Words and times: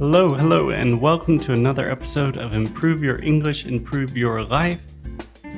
Hello, 0.00 0.32
hello, 0.32 0.70
and 0.70 0.98
welcome 0.98 1.38
to 1.40 1.52
another 1.52 1.86
episode 1.86 2.38
of 2.38 2.54
Improve 2.54 3.02
Your 3.02 3.22
English, 3.22 3.66
Improve 3.66 4.16
Your 4.16 4.42
Life. 4.42 4.80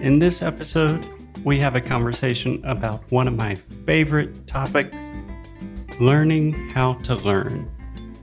In 0.00 0.18
this 0.18 0.42
episode, 0.42 1.06
we 1.44 1.60
have 1.60 1.76
a 1.76 1.80
conversation 1.80 2.60
about 2.64 3.08
one 3.12 3.28
of 3.28 3.36
my 3.36 3.54
favorite 3.86 4.44
topics 4.48 4.96
learning 6.00 6.70
how 6.70 6.94
to 7.04 7.14
learn. 7.14 7.70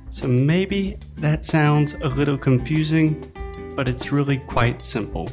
So 0.10 0.28
maybe 0.28 0.98
that 1.16 1.46
sounds 1.46 1.94
a 1.94 2.10
little 2.10 2.38
confusing, 2.38 3.32
but 3.74 3.88
it's 3.88 4.12
really 4.12 4.40
quite 4.40 4.82
simple. 4.82 5.30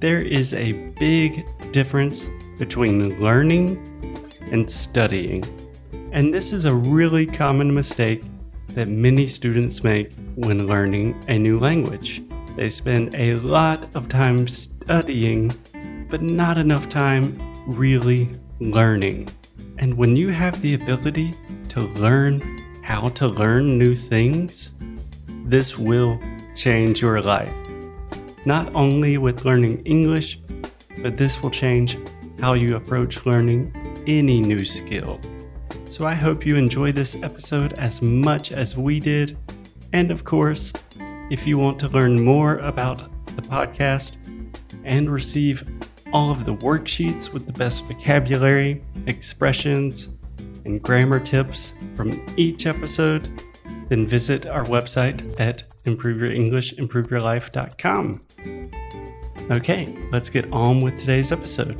There 0.00 0.18
is 0.18 0.52
a 0.52 0.72
big 0.98 1.46
difference 1.70 2.26
between 2.58 3.20
learning 3.20 3.78
and 4.50 4.68
studying. 4.68 5.44
And 6.10 6.34
this 6.34 6.52
is 6.52 6.64
a 6.64 6.74
really 6.74 7.24
common 7.24 7.72
mistake 7.72 8.24
that 8.74 8.88
many 8.88 9.26
students 9.26 9.82
make 9.82 10.12
when 10.34 10.66
learning 10.66 11.22
a 11.28 11.38
new 11.38 11.58
language. 11.58 12.22
They 12.56 12.70
spend 12.70 13.14
a 13.14 13.34
lot 13.36 13.94
of 13.94 14.08
time 14.08 14.48
studying, 14.48 15.54
but 16.10 16.22
not 16.22 16.58
enough 16.58 16.88
time 16.88 17.38
really 17.66 18.28
learning. 18.60 19.28
And 19.78 19.94
when 19.94 20.16
you 20.16 20.28
have 20.28 20.60
the 20.62 20.74
ability 20.74 21.34
to 21.70 21.80
learn 21.80 22.40
how 22.82 23.08
to 23.08 23.28
learn 23.28 23.78
new 23.78 23.94
things, 23.94 24.72
this 25.44 25.78
will 25.78 26.20
change 26.54 27.00
your 27.00 27.20
life. 27.20 27.52
Not 28.44 28.74
only 28.74 29.18
with 29.18 29.44
learning 29.44 29.82
English, 29.84 30.40
but 31.00 31.16
this 31.16 31.42
will 31.42 31.50
change 31.50 31.98
how 32.40 32.54
you 32.54 32.76
approach 32.76 33.24
learning 33.24 33.72
any 34.06 34.40
new 34.40 34.64
skill. 34.64 35.20
So 35.92 36.06
I 36.06 36.14
hope 36.14 36.46
you 36.46 36.56
enjoy 36.56 36.92
this 36.92 37.22
episode 37.22 37.74
as 37.74 38.00
much 38.00 38.50
as 38.50 38.78
we 38.78 38.98
did. 38.98 39.36
And 39.92 40.10
of 40.10 40.24
course, 40.24 40.72
if 41.30 41.46
you 41.46 41.58
want 41.58 41.78
to 41.80 41.88
learn 41.88 42.24
more 42.24 42.56
about 42.60 43.10
the 43.36 43.42
podcast 43.42 44.16
and 44.84 45.10
receive 45.10 45.70
all 46.10 46.30
of 46.30 46.46
the 46.46 46.54
worksheets 46.54 47.34
with 47.34 47.44
the 47.44 47.52
best 47.52 47.84
vocabulary, 47.84 48.82
expressions, 49.06 50.08
and 50.64 50.80
grammar 50.80 51.20
tips 51.20 51.74
from 51.94 52.24
each 52.38 52.64
episode, 52.64 53.42
then 53.90 54.06
visit 54.06 54.46
our 54.46 54.64
website 54.64 55.38
at 55.38 55.64
improveyourenglish.improveyourlife.com. 55.84 58.20
Okay, 59.50 59.94
let's 60.10 60.30
get 60.30 60.50
on 60.54 60.80
with 60.80 60.98
today's 60.98 61.32
episode. 61.32 61.76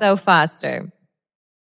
So, 0.00 0.16
Foster, 0.16 0.90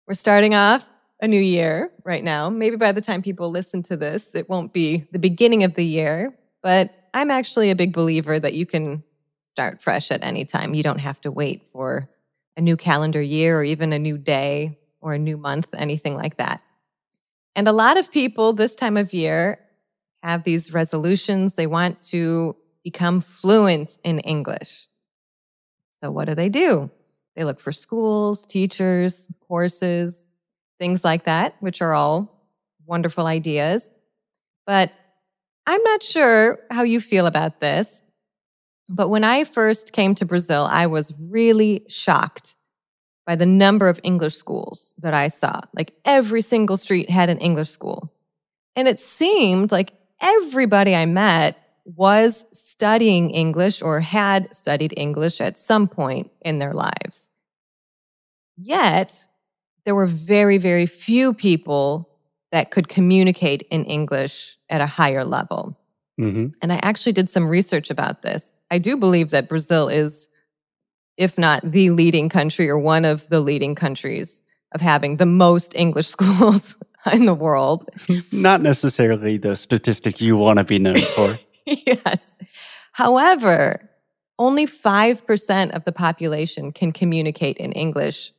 we're 0.06 0.14
starting 0.14 0.54
off 0.54 0.86
a 1.22 1.30
new 1.30 1.40
year 1.40 1.92
right 2.04 2.22
now. 2.22 2.50
Maybe 2.50 2.76
by 2.76 2.92
the 2.92 3.00
time 3.00 3.22
people 3.22 3.50
listen 3.52 3.82
to 3.84 3.96
this, 3.96 4.36
it 4.36 4.50
won't 4.50 4.74
be 4.74 5.06
the 5.14 5.20
beginning 5.20 5.64
of 5.64 5.76
the 5.76 5.86
year, 5.86 6.38
but 6.62 6.94
I'm 7.14 7.32
actually 7.32 7.72
a 7.72 7.76
big 7.76 7.94
believer 7.94 8.38
that 8.38 8.54
you 8.54 8.66
can 8.66 9.02
start 9.44 9.82
fresh 9.82 10.12
at 10.12 10.26
any 10.26 10.44
time. 10.44 10.74
You 10.74 10.84
don't 10.84 11.00
have 11.00 11.22
to 11.22 11.32
wait 11.32 11.64
for 11.72 12.10
a 12.58 12.62
new 12.62 12.76
calendar 12.76 13.22
year 13.22 13.60
or 13.60 13.64
even 13.64 13.94
a 13.94 14.00
new 14.00 14.18
day 14.18 14.78
or 15.00 15.14
a 15.14 15.20
new 15.20 15.38
month, 15.38 15.70
anything 15.74 16.18
like 16.18 16.36
that. 16.36 16.62
And 17.56 17.66
a 17.66 17.72
lot 17.72 17.98
of 17.98 18.12
people 18.12 18.52
this 18.52 18.76
time 18.76 18.98
of 18.98 19.14
year 19.14 19.58
have 20.22 20.44
these 20.44 20.74
resolutions. 20.74 21.54
They 21.54 21.66
want 21.66 22.04
to 22.12 22.58
become 22.84 23.22
fluent 23.22 23.98
in 24.04 24.20
English. 24.20 24.90
So, 26.02 26.12
what 26.12 26.26
do 26.26 26.36
they 26.36 26.50
do? 26.50 26.92
They 27.38 27.44
look 27.44 27.60
for 27.60 27.72
schools, 27.72 28.48
teachers, 28.48 29.30
courses, 29.48 30.26
things 30.80 31.06
like 31.06 31.26
that, 31.26 31.56
which 31.60 31.84
are 31.84 31.94
all 31.94 32.50
wonderful 32.88 33.28
ideas. 33.28 33.92
But 34.66 34.92
I'm 35.68 35.84
not 35.84 36.02
sure 36.02 36.60
how 36.72 36.82
you 36.82 37.00
feel 37.00 37.28
about 37.28 37.62
this. 37.62 38.02
But 38.90 39.10
when 39.10 39.24
I 39.24 39.44
first 39.44 39.94
came 39.94 40.16
to 40.16 40.26
Brazil, 40.26 40.68
I 40.70 40.88
was 40.88 41.14
really 41.30 41.86
shocked 41.88 42.56
by 43.28 43.36
the 43.36 43.46
number 43.46 43.88
of 43.88 44.00
English 44.04 44.36
schools 44.36 44.96
that 44.98 45.14
I 45.14 45.28
saw. 45.28 45.62
Like 45.76 45.94
every 46.06 46.42
single 46.42 46.78
street 46.78 47.10
had 47.10 47.30
an 47.30 47.38
English 47.38 47.70
school. 47.70 48.12
And 48.76 48.88
it 48.88 49.00
seemed 49.00 49.72
like 49.72 49.94
everybody 50.22 50.96
I 50.96 51.06
met 51.06 51.56
was 51.96 52.46
studying 52.52 53.30
English 53.30 53.82
or 53.82 54.02
had 54.02 54.54
studied 54.54 54.94
English 54.98 55.40
at 55.40 55.58
some 55.58 55.88
point 55.88 56.30
in 56.42 56.60
their 56.60 56.74
lives. 56.74 57.32
Yet, 58.58 59.28
there 59.86 59.96
were 59.96 60.08
very, 60.08 60.58
very 60.58 60.86
few 60.86 61.34
people 61.34 62.10
that 62.52 62.72
could 62.72 62.90
communicate 62.90 63.62
in 63.72 63.86
English 63.86 64.58
at 64.70 64.82
a 64.82 64.86
higher 64.86 65.24
level. 65.24 65.78
Mm-hmm. 66.20 66.48
And 66.62 66.74
I 66.74 66.80
actually 66.84 67.14
did 67.14 67.30
some 67.30 67.48
research 67.48 67.90
about 67.90 68.22
this. 68.22 68.52
I 68.70 68.80
do 68.80 68.98
believe 68.98 69.30
that 69.30 69.48
Brazil 69.48 69.88
is, 69.88 70.28
if 71.16 71.38
not 71.38 71.62
the 71.62 71.92
leading 71.92 72.28
country 72.28 72.68
or 72.68 72.78
one 72.78 73.06
of 73.06 73.30
the 73.30 73.40
leading 73.40 73.76
countries 73.76 74.44
of 74.74 74.82
having 74.82 75.18
the 75.18 75.26
most 75.26 75.74
English 75.76 76.08
schools 76.16 76.76
in 77.14 77.26
the 77.26 77.34
world. 77.34 77.90
Not 78.34 78.62
necessarily 78.62 79.38
the 79.38 79.56
statistic 79.56 80.20
you 80.20 80.36
want 80.36 80.60
to 80.60 80.66
be 80.66 80.80
known 80.80 81.00
for. 81.00 81.38
yes. 81.86 82.36
However, 82.94 83.90
only 84.40 84.66
5% 84.66 85.72
of 85.72 85.84
the 85.84 85.92
population 85.92 86.72
can 86.72 86.92
communicate 86.92 87.58
in 87.58 87.72
English 87.74 88.32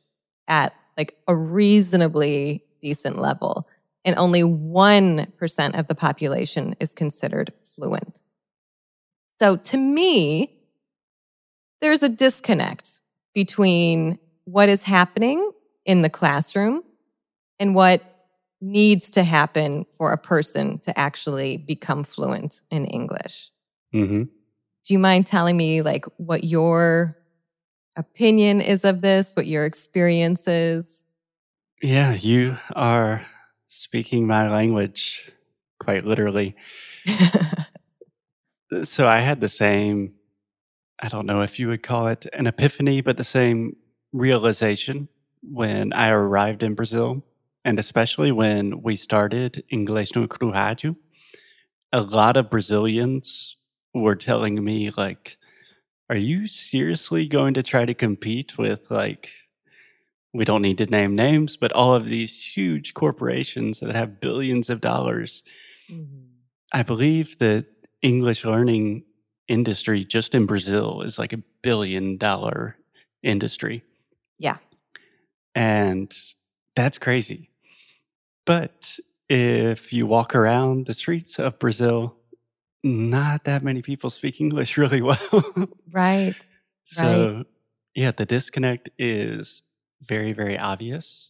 at 0.47 0.73
like 0.97 1.15
a 1.27 1.35
reasonably 1.35 2.63
decent 2.81 3.19
level. 3.19 3.67
And 4.03 4.17
only 4.17 4.41
1% 4.41 5.79
of 5.79 5.87
the 5.87 5.95
population 5.95 6.75
is 6.79 6.93
considered 6.93 7.53
fluent. 7.75 8.23
So 9.27 9.55
to 9.57 9.77
me, 9.77 10.57
there's 11.81 12.01
a 12.01 12.09
disconnect 12.09 13.01
between 13.33 14.17
what 14.45 14.67
is 14.69 14.83
happening 14.83 15.51
in 15.85 16.01
the 16.01 16.09
classroom 16.09 16.83
and 17.59 17.75
what 17.75 18.03
needs 18.61 19.09
to 19.11 19.23
happen 19.23 19.85
for 19.97 20.11
a 20.11 20.17
person 20.17 20.79
to 20.79 20.97
actually 20.97 21.57
become 21.57 22.03
fluent 22.03 22.61
in 22.69 22.85
English. 22.85 23.51
Mm-hmm. 23.93 24.23
Do 24.23 24.93
you 24.93 24.99
mind 24.99 25.27
telling 25.27 25.55
me 25.55 25.81
like 25.81 26.05
what 26.17 26.43
your 26.43 27.17
opinion 27.95 28.61
is 28.61 28.83
of 28.85 29.01
this, 29.01 29.33
what 29.33 29.47
your 29.47 29.65
experience 29.65 30.47
is? 30.47 31.05
Yeah, 31.81 32.13
you 32.13 32.57
are 32.75 33.25
speaking 33.67 34.27
my 34.27 34.49
language 34.49 35.31
quite 35.79 36.05
literally. 36.05 36.55
so 38.83 39.07
I 39.07 39.19
had 39.19 39.39
the 39.39 39.49
same, 39.49 40.13
I 40.99 41.07
don't 41.07 41.25
know 41.25 41.41
if 41.41 41.59
you 41.59 41.69
would 41.69 41.83
call 41.83 42.07
it 42.07 42.25
an 42.33 42.47
epiphany, 42.47 43.01
but 43.01 43.17
the 43.17 43.23
same 43.23 43.77
realization 44.11 45.07
when 45.41 45.93
I 45.93 46.09
arrived 46.09 46.63
in 46.63 46.75
Brazil 46.75 47.23
and 47.65 47.79
especially 47.79 48.31
when 48.31 48.81
we 48.81 48.95
started 48.95 49.63
English 49.69 50.15
no 50.15 50.27
Cru 50.27 50.51
Rádio, 50.51 50.95
a 51.91 52.01
lot 52.01 52.37
of 52.37 52.49
Brazilians 52.49 53.57
were 53.93 54.15
telling 54.15 54.63
me 54.63 54.91
like, 54.95 55.37
"Are 56.09 56.15
you 56.15 56.47
seriously 56.47 57.27
going 57.27 57.53
to 57.55 57.63
try 57.63 57.85
to 57.85 57.93
compete 57.93 58.57
with 58.57 58.89
like?" 58.89 59.29
We 60.31 60.45
don't 60.45 60.61
need 60.61 60.77
to 60.77 60.85
name 60.85 61.15
names, 61.15 61.57
but 61.57 61.71
all 61.71 61.95
of 61.95 62.05
these 62.05 62.39
huge 62.39 62.93
corporations 62.93 63.79
that 63.79 63.95
have 63.95 64.21
billions 64.21 64.69
of 64.69 64.79
dollars. 64.79 65.41
Mm-hmm. 65.89 66.27
I 66.71 66.83
believe 66.83 67.39
that 67.39 67.65
English 68.03 68.45
learning 68.45 69.05
industry 69.47 70.05
just 70.05 70.35
in 70.35 70.45
Brazil 70.45 71.01
is 71.01 71.17
like 71.17 71.33
a 71.33 71.43
billion 71.63 72.17
dollar 72.17 72.77
industry. 73.23 73.83
Yeah. 74.37 74.57
And 75.55 76.15
that's 76.75 76.97
crazy. 76.97 77.48
But 78.49 78.97
if 79.29 79.93
you 79.93 80.07
walk 80.07 80.33
around 80.33 80.87
the 80.87 80.95
streets 80.95 81.37
of 81.37 81.59
Brazil, 81.59 82.15
not 82.83 83.43
that 83.43 83.63
many 83.63 83.83
people 83.83 84.09
speak 84.09 84.41
English 84.41 84.75
really 84.83 85.03
well. 85.03 85.69
right. 85.91 86.35
So, 86.85 87.35
right. 87.35 87.45
yeah, 87.93 88.09
the 88.09 88.25
disconnect 88.25 88.89
is 88.97 89.61
very, 90.01 90.33
very 90.33 90.57
obvious. 90.57 91.29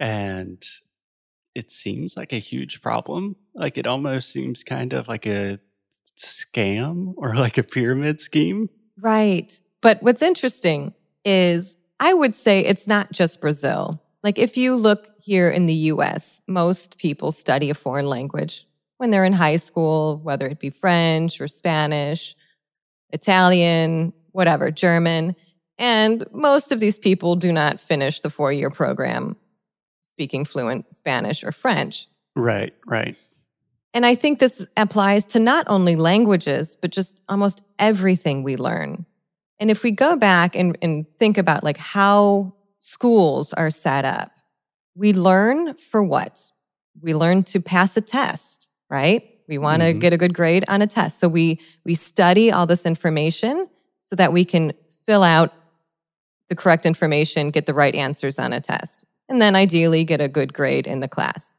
And 0.00 0.64
it 1.54 1.70
seems 1.70 2.16
like 2.16 2.32
a 2.32 2.38
huge 2.38 2.80
problem. 2.80 3.36
Like 3.54 3.76
it 3.76 3.86
almost 3.86 4.30
seems 4.30 4.64
kind 4.64 4.94
of 4.94 5.08
like 5.08 5.26
a 5.26 5.58
scam 6.18 7.12
or 7.18 7.34
like 7.46 7.58
a 7.58 7.62
pyramid 7.62 8.22
scheme. 8.22 8.70
Right. 8.98 9.60
But 9.82 10.02
what's 10.02 10.22
interesting 10.22 10.94
is 11.22 11.76
I 12.00 12.14
would 12.14 12.34
say 12.34 12.60
it's 12.60 12.88
not 12.88 13.12
just 13.12 13.42
Brazil. 13.42 14.02
Like 14.24 14.38
if 14.38 14.56
you 14.56 14.74
look 14.74 15.11
here 15.22 15.48
in 15.48 15.66
the 15.66 15.74
US, 15.74 16.42
most 16.48 16.98
people 16.98 17.30
study 17.30 17.70
a 17.70 17.74
foreign 17.74 18.08
language 18.08 18.66
when 18.98 19.10
they're 19.10 19.24
in 19.24 19.32
high 19.32 19.56
school, 19.56 20.20
whether 20.22 20.46
it 20.48 20.58
be 20.58 20.70
French 20.70 21.40
or 21.40 21.48
Spanish, 21.48 22.34
Italian, 23.10 24.12
whatever, 24.32 24.70
German. 24.70 25.36
And 25.78 26.24
most 26.32 26.72
of 26.72 26.80
these 26.80 26.98
people 26.98 27.36
do 27.36 27.52
not 27.52 27.80
finish 27.80 28.20
the 28.20 28.30
four 28.30 28.52
year 28.52 28.70
program 28.70 29.36
speaking 30.08 30.44
fluent 30.44 30.94
Spanish 30.94 31.44
or 31.44 31.52
French. 31.52 32.08
Right, 32.34 32.74
right. 32.86 33.16
And 33.94 34.04
I 34.04 34.14
think 34.14 34.38
this 34.38 34.66
applies 34.76 35.24
to 35.26 35.38
not 35.38 35.66
only 35.68 35.96
languages, 35.96 36.76
but 36.80 36.90
just 36.90 37.22
almost 37.28 37.62
everything 37.78 38.42
we 38.42 38.56
learn. 38.56 39.06
And 39.60 39.70
if 39.70 39.82
we 39.82 39.92
go 39.92 40.16
back 40.16 40.56
and, 40.56 40.76
and 40.82 41.06
think 41.18 41.38
about 41.38 41.62
like 41.62 41.76
how 41.76 42.54
schools 42.80 43.52
are 43.52 43.70
set 43.70 44.04
up, 44.04 44.32
we 44.94 45.12
learn 45.12 45.74
for 45.74 46.02
what? 46.02 46.50
We 47.00 47.14
learn 47.14 47.42
to 47.44 47.60
pass 47.60 47.96
a 47.96 48.00
test, 48.00 48.68
right? 48.90 49.22
We 49.48 49.58
want 49.58 49.82
to 49.82 49.92
Mhm. 49.92 50.00
get 50.00 50.12
a 50.12 50.16
good 50.16 50.34
grade 50.34 50.64
on 50.68 50.82
a 50.82 50.86
test. 50.86 51.18
So 51.18 51.28
we 51.28 51.60
we 51.84 51.94
study 51.94 52.50
all 52.52 52.66
this 52.66 52.86
information 52.86 53.68
so 54.04 54.16
that 54.16 54.32
we 54.32 54.44
can 54.44 54.72
fill 55.06 55.22
out 55.22 55.52
the 56.48 56.54
correct 56.54 56.84
information, 56.86 57.50
get 57.50 57.66
the 57.66 57.74
right 57.74 57.94
answers 57.94 58.38
on 58.38 58.52
a 58.52 58.60
test, 58.60 59.04
and 59.28 59.40
then 59.40 59.56
ideally 59.56 60.04
get 60.04 60.20
a 60.20 60.28
good 60.28 60.52
grade 60.52 60.86
in 60.86 61.00
the 61.00 61.08
class. 61.08 61.56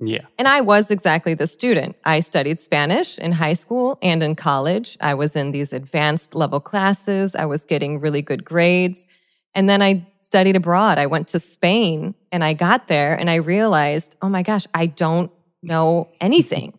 Yeah. 0.00 0.22
And 0.38 0.46
I 0.48 0.60
was 0.60 0.90
exactly 0.90 1.34
the 1.34 1.46
student. 1.46 1.96
I 2.04 2.20
studied 2.20 2.60
Spanish 2.60 3.18
in 3.18 3.32
high 3.32 3.54
school 3.54 3.98
and 4.00 4.22
in 4.22 4.34
college. 4.36 4.96
I 5.00 5.14
was 5.14 5.34
in 5.36 5.50
these 5.50 5.72
advanced 5.72 6.34
level 6.34 6.60
classes. 6.60 7.34
I 7.34 7.46
was 7.46 7.64
getting 7.64 8.00
really 8.00 8.22
good 8.22 8.44
grades. 8.44 9.06
And 9.54 9.68
then 9.68 9.82
I 9.82 10.06
studied 10.20 10.54
abroad. 10.56 10.98
I 10.98 11.06
went 11.06 11.26
to 11.28 11.40
Spain 11.40 12.14
and 12.32 12.44
I 12.44 12.52
got 12.52 12.88
there 12.88 13.18
and 13.18 13.30
I 13.30 13.36
realized, 13.36 14.16
oh 14.22 14.28
my 14.28 14.42
gosh, 14.42 14.66
I 14.74 14.86
don't 14.86 15.30
know 15.62 16.08
anything. 16.20 16.78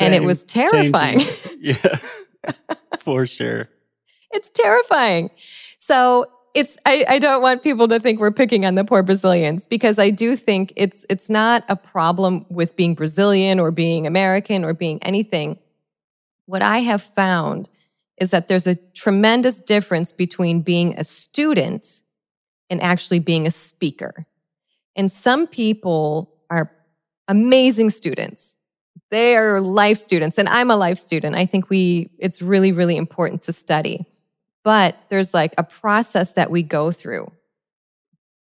And 0.00 0.14
it 0.14 0.22
was 0.22 0.44
terrifying. 0.44 1.20
yeah. 1.60 1.98
For 3.00 3.26
sure. 3.26 3.68
It's 4.32 4.48
terrifying. 4.48 5.30
So 5.78 6.26
it's 6.54 6.78
I, 6.86 7.04
I 7.08 7.18
don't 7.18 7.42
want 7.42 7.62
people 7.62 7.88
to 7.88 7.98
think 7.98 8.20
we're 8.20 8.30
picking 8.30 8.64
on 8.64 8.74
the 8.76 8.84
poor 8.84 9.02
Brazilians 9.02 9.66
because 9.66 9.98
I 9.98 10.10
do 10.10 10.36
think 10.36 10.72
it's 10.76 11.04
it's 11.10 11.28
not 11.28 11.64
a 11.68 11.76
problem 11.76 12.46
with 12.48 12.76
being 12.76 12.94
Brazilian 12.94 13.60
or 13.60 13.70
being 13.70 14.06
American 14.06 14.64
or 14.64 14.72
being 14.72 15.02
anything. 15.02 15.58
What 16.46 16.62
I 16.62 16.78
have 16.78 17.02
found 17.02 17.68
is 18.20 18.30
that 18.30 18.48
there's 18.48 18.66
a 18.66 18.76
tremendous 18.94 19.58
difference 19.58 20.12
between 20.12 20.60
being 20.60 20.94
a 20.98 21.04
student 21.04 22.02
and 22.70 22.80
actually 22.80 23.18
being 23.18 23.46
a 23.46 23.50
speaker. 23.50 24.26
And 24.96 25.10
some 25.10 25.46
people 25.46 26.32
are 26.50 26.70
amazing 27.28 27.90
students. 27.90 28.58
They 29.10 29.36
are 29.36 29.60
life 29.60 29.98
students 29.98 30.38
and 30.38 30.48
I'm 30.48 30.70
a 30.70 30.76
life 30.76 30.98
student. 30.98 31.36
I 31.36 31.46
think 31.46 31.70
we 31.70 32.10
it's 32.18 32.42
really 32.42 32.72
really 32.72 32.96
important 32.96 33.42
to 33.42 33.52
study 33.52 34.06
but 34.64 34.96
there's 35.10 35.32
like 35.32 35.54
a 35.58 35.62
process 35.62 36.32
that 36.32 36.50
we 36.50 36.62
go 36.62 36.90
through 36.90 37.30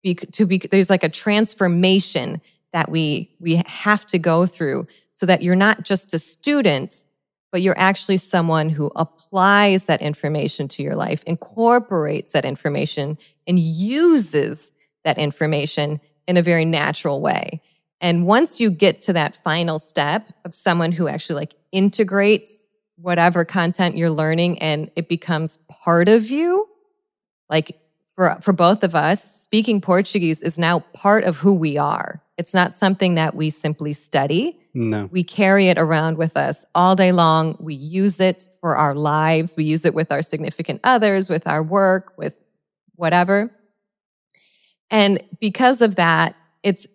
be, 0.03 0.15
to 0.15 0.45
be 0.45 0.57
there's 0.57 0.89
like 0.89 1.03
a 1.03 1.09
transformation 1.09 2.41
that 2.73 2.89
we 2.89 3.31
we 3.39 3.61
have 3.65 4.05
to 4.07 4.19
go 4.19 4.45
through 4.45 4.87
so 5.13 5.25
that 5.25 5.41
you're 5.41 5.55
not 5.55 5.83
just 5.83 6.13
a 6.13 6.19
student 6.19 7.05
but 7.51 7.61
you're 7.61 7.77
actually 7.77 8.17
someone 8.17 8.69
who 8.69 8.91
applies 8.97 9.85
that 9.85 10.01
information 10.01 10.67
to 10.67 10.83
your 10.83 10.95
life 10.95 11.23
incorporates 11.25 12.33
that 12.33 12.43
information 12.43 13.17
and 13.47 13.57
uses 13.57 14.71
that 15.05 15.17
information 15.17 16.01
in 16.27 16.37
a 16.37 16.41
very 16.41 16.65
natural 16.65 17.21
way. 17.21 17.61
And 17.99 18.27
once 18.27 18.59
you 18.59 18.69
get 18.69 19.01
to 19.01 19.13
that 19.13 19.35
final 19.43 19.79
step 19.79 20.31
of 20.45 20.53
someone 20.53 20.91
who 20.91 21.07
actually 21.07 21.35
like 21.35 21.55
integrates 21.71 22.67
whatever 22.97 23.45
content 23.45 23.97
you're 23.97 24.09
learning 24.09 24.59
and 24.59 24.91
it 24.95 25.07
becomes 25.07 25.57
part 25.69 26.09
of 26.09 26.29
you 26.29 26.67
like 27.49 27.79
for 28.15 28.37
for 28.41 28.53
both 28.53 28.83
of 28.83 28.95
us 28.95 29.41
speaking 29.41 29.79
portuguese 29.79 30.41
is 30.41 30.57
now 30.57 30.79
part 30.93 31.23
of 31.23 31.37
who 31.37 31.53
we 31.53 31.77
are. 31.77 32.21
It's 32.37 32.53
not 32.53 32.75
something 32.75 33.15
that 33.15 33.33
we 33.33 33.49
simply 33.49 33.93
study. 33.93 34.59
No. 34.73 35.09
we 35.11 35.23
carry 35.23 35.69
it 35.69 35.79
around 35.79 36.17
with 36.17 36.37
us 36.37 36.63
all 36.75 36.95
day 36.95 37.11
long. 37.11 37.57
We 37.59 37.73
use 37.73 38.19
it 38.19 38.47
for 38.61 38.75
our 38.75 38.93
lives. 38.93 39.57
We 39.57 39.63
use 39.63 39.85
it 39.85 39.95
with 39.95 40.11
our 40.11 40.21
significant 40.21 40.81
others 40.83 41.29
with 41.29 41.47
our 41.47 41.63
work 41.63 42.13
with 42.15 42.37
whatever 42.95 43.51
and 44.91 45.21
because 45.39 45.81
of 45.81 45.95
that 45.95 46.35
it's 46.63 46.87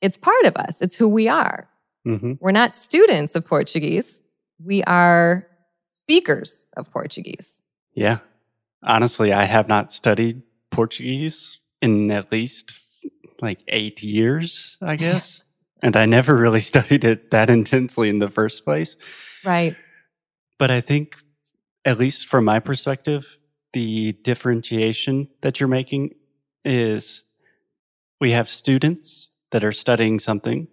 it's 0.00 0.16
part 0.16 0.44
of 0.44 0.56
us 0.56 0.80
it's 0.82 0.96
who 0.96 1.08
we 1.08 1.28
are 1.28 1.68
hmm 2.04 2.34
we're 2.40 2.52
not 2.52 2.76
students 2.76 3.34
of 3.34 3.44
Portuguese. 3.44 4.22
We 4.64 4.82
are 4.84 5.46
speakers 5.90 6.66
of 6.76 6.90
Portuguese. 6.90 7.62
Yeah. 7.94 8.18
Honestly, 8.82 9.32
I 9.32 9.44
have 9.44 9.68
not 9.68 9.92
studied 9.92 10.42
Portuguese 10.70 11.58
in 11.82 12.10
at 12.10 12.32
least 12.32 12.80
like 13.40 13.60
eight 13.68 14.02
years, 14.02 14.78
I 14.80 14.96
guess. 15.04 15.42
and 15.82 15.96
I 15.96 16.06
never 16.06 16.34
really 16.36 16.60
studied 16.60 17.04
it 17.04 17.30
that 17.30 17.50
intensely 17.50 18.08
in 18.08 18.18
the 18.20 18.30
first 18.30 18.64
place. 18.64 18.96
Right. 19.44 19.76
But 20.58 20.70
I 20.70 20.80
think, 20.80 21.16
at 21.84 21.98
least 21.98 22.26
from 22.26 22.44
my 22.44 22.58
perspective, 22.60 23.38
the 23.72 24.12
differentiation 24.12 25.28
that 25.42 25.60
you're 25.60 25.68
making 25.68 26.14
is 26.64 27.22
we 28.20 28.32
have 28.32 28.48
students 28.50 29.28
that 29.50 29.64
are 29.64 29.72
studying 29.72 30.18
something, 30.18 30.68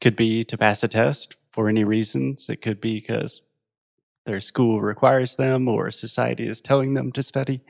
could 0.00 0.16
be 0.16 0.44
to 0.44 0.56
pass 0.56 0.82
a 0.82 0.88
test 0.88 1.36
for 1.50 1.68
any 1.68 1.84
reasons, 1.84 2.48
it 2.48 2.62
could 2.62 2.80
be 2.80 3.00
because 3.00 3.42
their 4.26 4.40
school 4.40 4.80
requires 4.80 5.34
them 5.36 5.66
or 5.68 5.90
society 5.90 6.46
is 6.46 6.60
telling 6.60 6.94
them 6.94 7.10
to 7.12 7.22
study. 7.22 7.60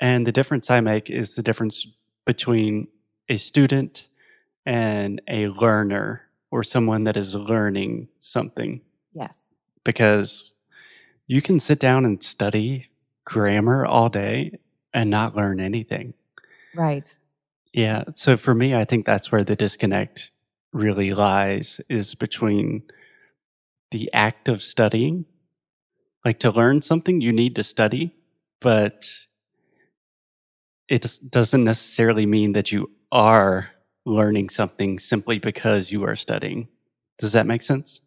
And 0.00 0.26
the 0.26 0.32
difference 0.32 0.70
I 0.70 0.80
make 0.80 1.10
is 1.10 1.34
the 1.34 1.42
difference 1.42 1.86
between 2.24 2.88
a 3.28 3.36
student 3.36 4.08
and 4.64 5.20
a 5.28 5.48
learner 5.48 6.22
or 6.50 6.62
someone 6.62 7.04
that 7.04 7.16
is 7.16 7.34
learning 7.34 8.08
something 8.20 8.80
Yes. 9.12 9.36
because 9.84 10.54
you 11.26 11.42
can 11.42 11.58
sit 11.60 11.78
down 11.80 12.04
and 12.04 12.22
study 12.22 12.88
grammar 13.24 13.84
all 13.84 14.08
day 14.08 14.58
and 14.94 15.10
not 15.10 15.34
learn 15.36 15.60
anything. 15.60 16.14
Right. 16.74 17.18
Yeah. 17.76 18.04
So 18.14 18.38
for 18.38 18.54
me, 18.54 18.74
I 18.74 18.86
think 18.86 19.04
that's 19.04 19.30
where 19.30 19.44
the 19.44 19.54
disconnect 19.54 20.32
really 20.72 21.12
lies 21.12 21.78
is 21.90 22.14
between 22.14 22.84
the 23.90 24.10
act 24.14 24.48
of 24.48 24.62
studying. 24.62 25.26
Like 26.24 26.38
to 26.40 26.50
learn 26.50 26.80
something, 26.80 27.20
you 27.20 27.32
need 27.32 27.54
to 27.56 27.62
study, 27.62 28.14
but 28.62 29.10
it 30.88 31.06
doesn't 31.28 31.64
necessarily 31.64 32.24
mean 32.24 32.52
that 32.52 32.72
you 32.72 32.90
are 33.12 33.70
learning 34.06 34.48
something 34.48 34.98
simply 34.98 35.38
because 35.38 35.92
you 35.92 36.02
are 36.04 36.16
studying. 36.16 36.68
Does 37.18 37.32
that 37.32 37.46
make 37.46 37.60
sense? 37.60 38.00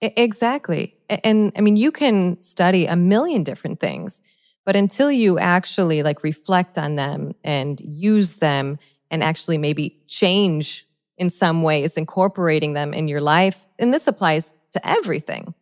Exactly. 0.00 0.96
And 1.22 1.52
I 1.56 1.60
mean, 1.60 1.76
you 1.76 1.92
can 1.92 2.42
study 2.42 2.86
a 2.86 2.96
million 2.96 3.44
different 3.44 3.78
things, 3.78 4.20
but 4.66 4.74
until 4.74 5.12
you 5.12 5.38
actually 5.38 6.02
like 6.02 6.24
reflect 6.24 6.76
on 6.76 6.96
them 6.96 7.34
and 7.44 7.80
use 7.80 8.36
them 8.36 8.80
and 9.12 9.22
actually 9.22 9.58
maybe 9.58 10.02
change 10.08 10.86
in 11.16 11.30
some 11.30 11.62
ways, 11.62 11.96
incorporating 11.96 12.72
them 12.72 12.92
in 12.92 13.06
your 13.06 13.20
life, 13.20 13.66
and 13.78 13.94
this 13.94 14.08
applies 14.08 14.54
to 14.72 14.88
everything. 14.88 15.54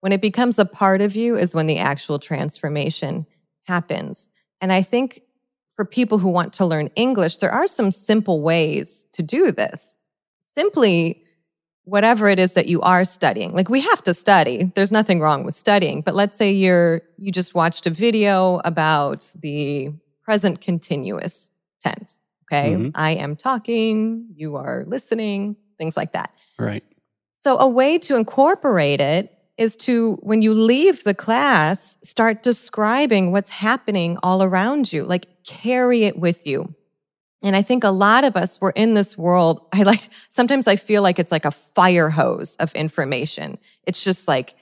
When 0.00 0.12
it 0.12 0.20
becomes 0.20 0.58
a 0.58 0.64
part 0.64 1.00
of 1.00 1.16
you 1.16 1.36
is 1.36 1.54
when 1.54 1.66
the 1.66 1.78
actual 1.78 2.18
transformation 2.18 3.26
happens. 3.64 4.28
And 4.60 4.72
I 4.72 4.82
think 4.82 5.22
for 5.76 5.84
people 5.84 6.18
who 6.18 6.28
want 6.28 6.52
to 6.54 6.66
learn 6.66 6.90
English, 6.96 7.38
there 7.38 7.50
are 7.50 7.66
some 7.66 7.90
simple 7.90 8.42
ways 8.42 9.06
to 9.12 9.22
do 9.22 9.52
this. 9.52 9.96
Simply 10.42 11.24
whatever 11.84 12.28
it 12.28 12.38
is 12.38 12.52
that 12.54 12.68
you 12.68 12.80
are 12.82 13.04
studying. 13.04 13.54
Like 13.54 13.68
we 13.68 13.80
have 13.80 14.02
to 14.04 14.14
study. 14.14 14.70
There's 14.74 14.92
nothing 14.92 15.20
wrong 15.20 15.44
with 15.44 15.54
studying, 15.54 16.02
but 16.02 16.14
let's 16.14 16.36
say 16.36 16.52
you're 16.52 17.02
you 17.16 17.32
just 17.32 17.54
watched 17.54 17.86
a 17.86 17.90
video 17.90 18.60
about 18.64 19.32
the 19.40 19.92
present 20.22 20.60
continuous 20.60 21.50
tense, 21.82 22.19
okay? 22.50 22.72
Mhm. 22.74 22.90
I 22.94 23.12
am 23.12 23.36
talking, 23.36 24.26
you 24.34 24.56
are 24.56 24.84
listening, 24.86 25.56
things 25.78 25.96
like 25.96 26.12
that. 26.12 26.32
Right. 26.58 26.84
So, 27.32 27.58
a 27.58 27.68
way 27.68 27.98
to 27.98 28.16
incorporate 28.16 29.00
it 29.00 29.36
is 29.56 29.76
to, 29.76 30.14
when 30.22 30.42
you 30.42 30.54
leave 30.54 31.04
the 31.04 31.14
class, 31.14 31.96
start 32.02 32.42
describing 32.42 33.30
what's 33.30 33.50
happening 33.50 34.18
all 34.22 34.42
around 34.42 34.92
you, 34.92 35.04
like 35.04 35.26
carry 35.44 36.04
it 36.04 36.18
with 36.18 36.46
you. 36.46 36.74
And 37.42 37.56
I 37.56 37.62
think 37.62 37.84
a 37.84 37.90
lot 37.90 38.24
of 38.24 38.36
us 38.36 38.60
were 38.60 38.72
in 38.72 38.94
this 38.94 39.16
world. 39.16 39.66
I 39.72 39.82
like, 39.82 40.08
sometimes 40.28 40.66
I 40.66 40.76
feel 40.76 41.02
like 41.02 41.18
it's 41.18 41.32
like 41.32 41.44
a 41.44 41.50
fire 41.50 42.10
hose 42.10 42.56
of 42.56 42.72
information. 42.72 43.58
It's 43.84 44.02
just 44.04 44.28
like 44.28 44.54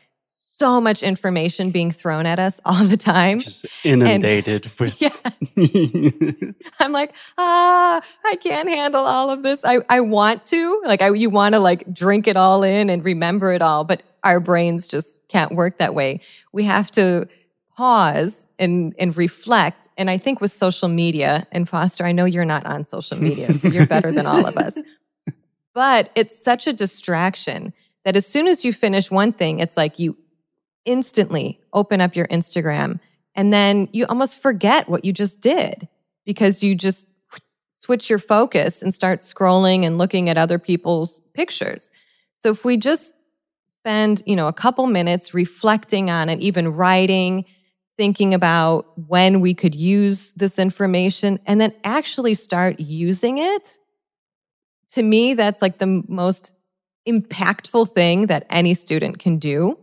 so 0.59 0.81
much 0.81 1.03
information 1.03 1.71
being 1.71 1.91
thrown 1.91 2.27
at 2.27 2.39
us 2.39 2.61
all 2.65 2.85
the 2.85 2.97
time. 2.97 3.41
Just 3.41 3.67
inundated 3.85 4.71
with. 4.79 4.97
Yeah. 5.01 5.11
I'm 6.81 6.93
like, 6.93 7.15
ah, 7.37 8.01
I 8.25 8.37
can't 8.37 8.69
handle 8.69 9.05
all 9.05 9.31
of 9.31 9.43
this. 9.43 9.65
I, 9.65 9.79
I 9.89 10.01
want 10.01 10.45
to, 10.47 10.83
like, 10.85 11.03
I, 11.03 11.13
you 11.13 11.31
want 11.31 11.55
to 11.55 11.61
like 11.61 11.93
drink 11.93 12.27
it 12.27 12.37
all 12.37 12.63
in 12.63 12.91
and 12.91 13.05
remember 13.05 13.53
it 13.53 13.63
all, 13.63 13.85
but 13.85 14.03
our 14.25 14.41
brains 14.41 14.87
just 14.87 15.21
can't 15.29 15.53
work 15.53 15.79
that 15.79 15.95
way. 15.95 16.21
We 16.53 16.65
have 16.65 16.91
to 16.93 17.29
pause 17.77 18.49
and 18.59 18.93
and 18.99 19.17
reflect. 19.17 19.89
And 19.97 20.11
I 20.11 20.19
think 20.19 20.41
with 20.41 20.51
social 20.51 20.89
media, 20.89 21.47
and 21.53 21.69
Foster, 21.69 22.05
I 22.05 22.11
know 22.11 22.25
you're 22.25 22.45
not 22.45 22.67
on 22.67 22.87
social 22.87 23.21
media, 23.23 23.55
so 23.55 23.69
you're 23.69 23.87
better 23.87 24.11
than 24.11 24.27
all 24.27 24.47
of 24.47 24.57
us. 24.57 24.79
But 25.75 26.11
it's 26.17 26.43
such 26.43 26.67
a 26.67 26.73
distraction 26.73 27.73
that 28.05 28.17
as 28.17 28.27
soon 28.27 28.49
as 28.49 28.65
you 28.65 28.73
finish 28.73 29.13
one 29.13 29.33
thing, 29.33 29.61
it's 29.61 29.77
like 29.77 30.01
you 30.01 30.17
instantly 30.85 31.61
open 31.73 32.01
up 32.01 32.17
your 32.17 32.27
Instagram 32.27 33.01
and 33.35 33.53
then 33.53 33.89
you 33.93 34.05
almost 34.07 34.43
forget 34.43 34.89
what 34.89 35.05
you 35.05 35.13
just 35.13 35.41
did 35.41 35.89
because 36.25 36.63
you 36.63 36.75
just 36.75 37.07
switch 37.71 38.11
your 38.11 38.19
focus 38.19 38.83
and 38.83 38.93
start 38.93 39.21
scrolling 39.21 39.85
and 39.85 39.97
looking 39.97 40.29
at 40.29 40.37
other 40.37 40.59
people's 40.59 41.21
pictures. 41.35 41.93
So 42.37 42.51
if 42.51 42.65
we 42.65 42.77
just 42.77 43.15
spend, 43.69 44.23
you 44.27 44.35
know, 44.35 44.49
a 44.49 44.53
couple 44.53 44.87
minutes 44.89 45.35
reflecting 45.35 46.11
on 46.11 46.29
it, 46.29 46.41
even 46.41 46.75
writing, 46.75 47.45
thinking 47.97 48.35
about 48.35 48.87
when 49.09 49.41
we 49.41 49.55
could 49.55 49.75
use 49.75 50.33
this 50.33 50.59
information 50.59 51.39
and 51.47 51.61
then 51.61 51.73
actually 51.85 52.35
start 52.35 52.81
using 52.81 53.39
it, 53.39 53.79
to 54.91 55.03
me, 55.03 55.35
that's 55.35 55.63
like 55.63 55.79
the 55.79 56.03
most 56.09 56.55
impactful 57.09 57.91
thing 57.91 58.27
that 58.27 58.47
any 58.51 58.75
student 58.75 59.19
can 59.19 59.39
do. 59.39 59.79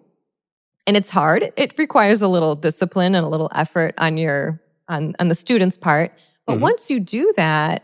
And 0.88 0.96
it's 0.96 1.10
hard. 1.10 1.52
It 1.58 1.78
requires 1.78 2.22
a 2.22 2.28
little 2.28 2.56
discipline 2.56 3.16
and 3.16 3.26
a 3.26 3.30
little 3.30 3.50
effort 3.56 3.96
on 3.98 4.18
your 4.18 4.62
on, 4.88 5.16
on 5.20 5.30
the 5.30 5.36
student's 5.36 5.78
part. 5.78 6.12
But 6.46 6.54
mm-hmm. 6.54 6.62
once 6.62 6.92
you 6.92 7.00
do 7.00 7.34
that, 7.38 7.84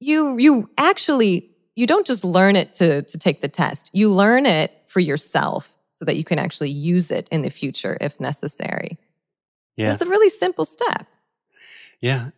you 0.00 0.38
you 0.38 0.70
actually 0.78 1.50
you 1.74 1.86
don't 1.86 2.06
just 2.06 2.24
learn 2.24 2.56
it 2.56 2.72
to 2.74 3.02
to 3.02 3.18
take 3.18 3.42
the 3.42 3.48
test. 3.48 3.90
You 3.92 4.10
learn 4.10 4.46
it 4.46 4.72
for 4.86 5.00
yourself 5.00 5.76
so 5.90 6.04
that 6.04 6.16
you 6.16 6.24
can 6.24 6.38
actually 6.38 6.70
use 6.70 7.10
it 7.10 7.28
in 7.30 7.42
the 7.42 7.50
future 7.50 7.96
if 8.00 8.18
necessary. 8.20 8.98
Yeah. 9.76 9.92
It's 9.92 10.02
a 10.02 10.08
really 10.08 10.30
simple 10.30 10.64
step. 10.64 11.06
Yeah. 12.00 12.30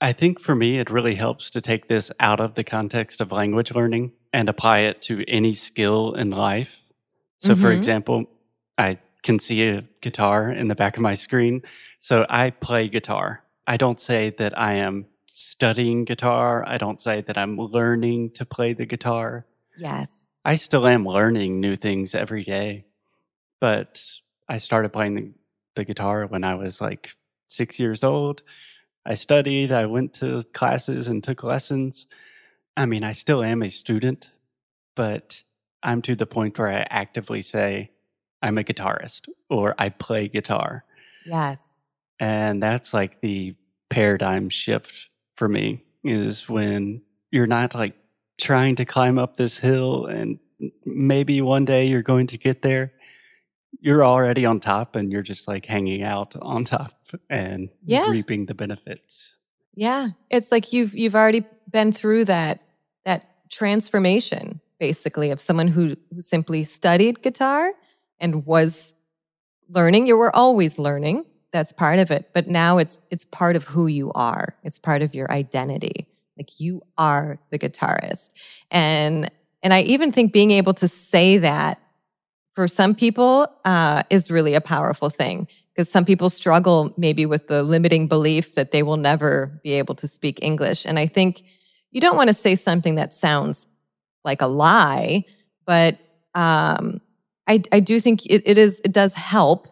I 0.00 0.12
think 0.12 0.40
for 0.40 0.54
me, 0.54 0.78
it 0.78 0.90
really 0.90 1.14
helps 1.14 1.48
to 1.50 1.60
take 1.60 1.88
this 1.88 2.10
out 2.18 2.40
of 2.40 2.54
the 2.54 2.64
context 2.64 3.20
of 3.20 3.30
language 3.30 3.72
learning 3.72 4.12
and 4.32 4.48
apply 4.48 4.80
it 4.80 5.00
to 5.02 5.24
any 5.28 5.54
skill 5.54 6.14
in 6.14 6.30
life. 6.30 6.80
So, 7.38 7.52
mm-hmm. 7.52 7.62
for 7.62 7.70
example, 7.70 8.24
I 8.76 8.98
can 9.22 9.38
see 9.38 9.68
a 9.68 9.84
guitar 10.00 10.50
in 10.50 10.68
the 10.68 10.74
back 10.74 10.96
of 10.96 11.02
my 11.02 11.14
screen. 11.14 11.62
So 12.00 12.26
I 12.28 12.50
play 12.50 12.88
guitar. 12.88 13.44
I 13.66 13.76
don't 13.76 14.00
say 14.00 14.30
that 14.38 14.58
I 14.58 14.74
am 14.74 15.06
studying 15.26 16.04
guitar. 16.04 16.64
I 16.66 16.78
don't 16.78 17.00
say 17.00 17.20
that 17.22 17.38
I'm 17.38 17.56
learning 17.56 18.30
to 18.32 18.44
play 18.44 18.72
the 18.72 18.86
guitar. 18.86 19.46
Yes. 19.76 20.26
I 20.44 20.56
still 20.56 20.86
am 20.86 21.06
learning 21.06 21.60
new 21.60 21.76
things 21.76 22.14
every 22.14 22.42
day. 22.42 22.86
But 23.60 24.04
I 24.48 24.58
started 24.58 24.92
playing 24.92 25.14
the, 25.14 25.32
the 25.76 25.84
guitar 25.84 26.26
when 26.26 26.42
I 26.42 26.56
was 26.56 26.80
like 26.80 27.14
six 27.48 27.78
years 27.78 28.02
old. 28.02 28.42
I 29.06 29.14
studied, 29.14 29.72
I 29.72 29.86
went 29.86 30.14
to 30.14 30.42
classes 30.52 31.08
and 31.08 31.22
took 31.22 31.42
lessons. 31.42 32.06
I 32.76 32.86
mean, 32.86 33.04
I 33.04 33.12
still 33.12 33.42
am 33.42 33.62
a 33.62 33.70
student, 33.70 34.30
but 34.96 35.42
I'm 35.82 36.02
to 36.02 36.14
the 36.14 36.26
point 36.26 36.58
where 36.58 36.68
I 36.68 36.86
actively 36.90 37.42
say, 37.42 37.90
I'm 38.42 38.58
a 38.58 38.64
guitarist 38.64 39.28
or 39.48 39.74
I 39.78 39.88
play 39.88 40.28
guitar. 40.28 40.84
Yes. 41.24 41.74
And 42.18 42.62
that's 42.62 42.92
like 42.92 43.20
the 43.20 43.54
paradigm 43.90 44.48
shift 44.48 45.08
for 45.36 45.48
me 45.48 45.84
is 46.04 46.48
when 46.48 47.02
you're 47.30 47.46
not 47.46 47.74
like 47.74 47.94
trying 48.40 48.76
to 48.76 48.84
climb 48.84 49.18
up 49.18 49.36
this 49.36 49.58
hill 49.58 50.06
and 50.06 50.38
maybe 50.84 51.40
one 51.40 51.64
day 51.64 51.86
you're 51.86 52.02
going 52.02 52.26
to 52.28 52.38
get 52.38 52.62
there. 52.62 52.92
You're 53.80 54.04
already 54.04 54.44
on 54.44 54.60
top 54.60 54.96
and 54.96 55.10
you're 55.10 55.22
just 55.22 55.48
like 55.48 55.66
hanging 55.66 56.02
out 56.02 56.34
on 56.40 56.64
top 56.64 56.92
and 57.30 57.70
yeah. 57.84 58.08
reaping 58.08 58.46
the 58.46 58.54
benefits. 58.54 59.34
Yeah. 59.74 60.10
It's 60.30 60.52
like 60.52 60.72
you've 60.72 60.94
you've 60.94 61.14
already 61.14 61.44
been 61.70 61.92
through 61.92 62.26
that 62.26 62.62
that 63.04 63.28
transformation 63.50 64.60
basically 64.78 65.30
of 65.30 65.40
someone 65.40 65.68
who, 65.68 65.96
who 66.12 66.20
simply 66.20 66.64
studied 66.64 67.22
guitar 67.22 67.72
and 68.22 68.46
was 68.46 68.94
learning. 69.68 70.06
You 70.06 70.16
were 70.16 70.34
always 70.34 70.78
learning. 70.78 71.26
That's 71.52 71.72
part 71.72 71.98
of 71.98 72.10
it. 72.10 72.30
But 72.32 72.48
now 72.48 72.78
it's 72.78 72.98
it's 73.10 73.26
part 73.26 73.56
of 73.56 73.64
who 73.64 73.86
you 73.86 74.10
are. 74.12 74.56
It's 74.62 74.78
part 74.78 75.02
of 75.02 75.14
your 75.14 75.30
identity. 75.30 76.06
Like 76.38 76.58
you 76.58 76.82
are 76.96 77.38
the 77.50 77.58
guitarist. 77.58 78.30
And 78.70 79.30
and 79.62 79.74
i 79.74 79.82
even 79.82 80.10
think 80.10 80.32
being 80.32 80.50
able 80.50 80.74
to 80.74 80.88
say 80.88 81.38
that 81.38 81.78
for 82.54 82.66
some 82.68 82.94
people 82.94 83.46
uh, 83.64 84.02
is 84.10 84.30
really 84.30 84.54
a 84.54 84.60
powerful 84.60 85.10
thing. 85.10 85.46
Because 85.74 85.90
some 85.90 86.04
people 86.04 86.28
struggle 86.28 86.92
maybe 86.98 87.24
with 87.24 87.48
the 87.48 87.62
limiting 87.62 88.06
belief 88.06 88.54
that 88.54 88.72
they 88.72 88.82
will 88.82 88.98
never 88.98 89.58
be 89.62 89.72
able 89.72 89.94
to 89.96 90.08
speak 90.08 90.38
english. 90.42 90.86
And 90.86 90.98
i 90.98 91.06
think 91.06 91.42
you 91.90 92.00
don't 92.00 92.16
want 92.16 92.28
to 92.28 92.34
say 92.34 92.54
something 92.54 92.94
that 92.96 93.12
sounds 93.12 93.66
like 94.24 94.40
a 94.40 94.46
lie 94.46 95.24
but 95.64 95.98
um, 96.34 97.00
I, 97.46 97.62
I 97.72 97.80
do 97.80 97.98
think 98.00 98.24
it, 98.26 98.42
it 98.46 98.58
is 98.58 98.80
it 98.84 98.92
does 98.92 99.14
help 99.14 99.68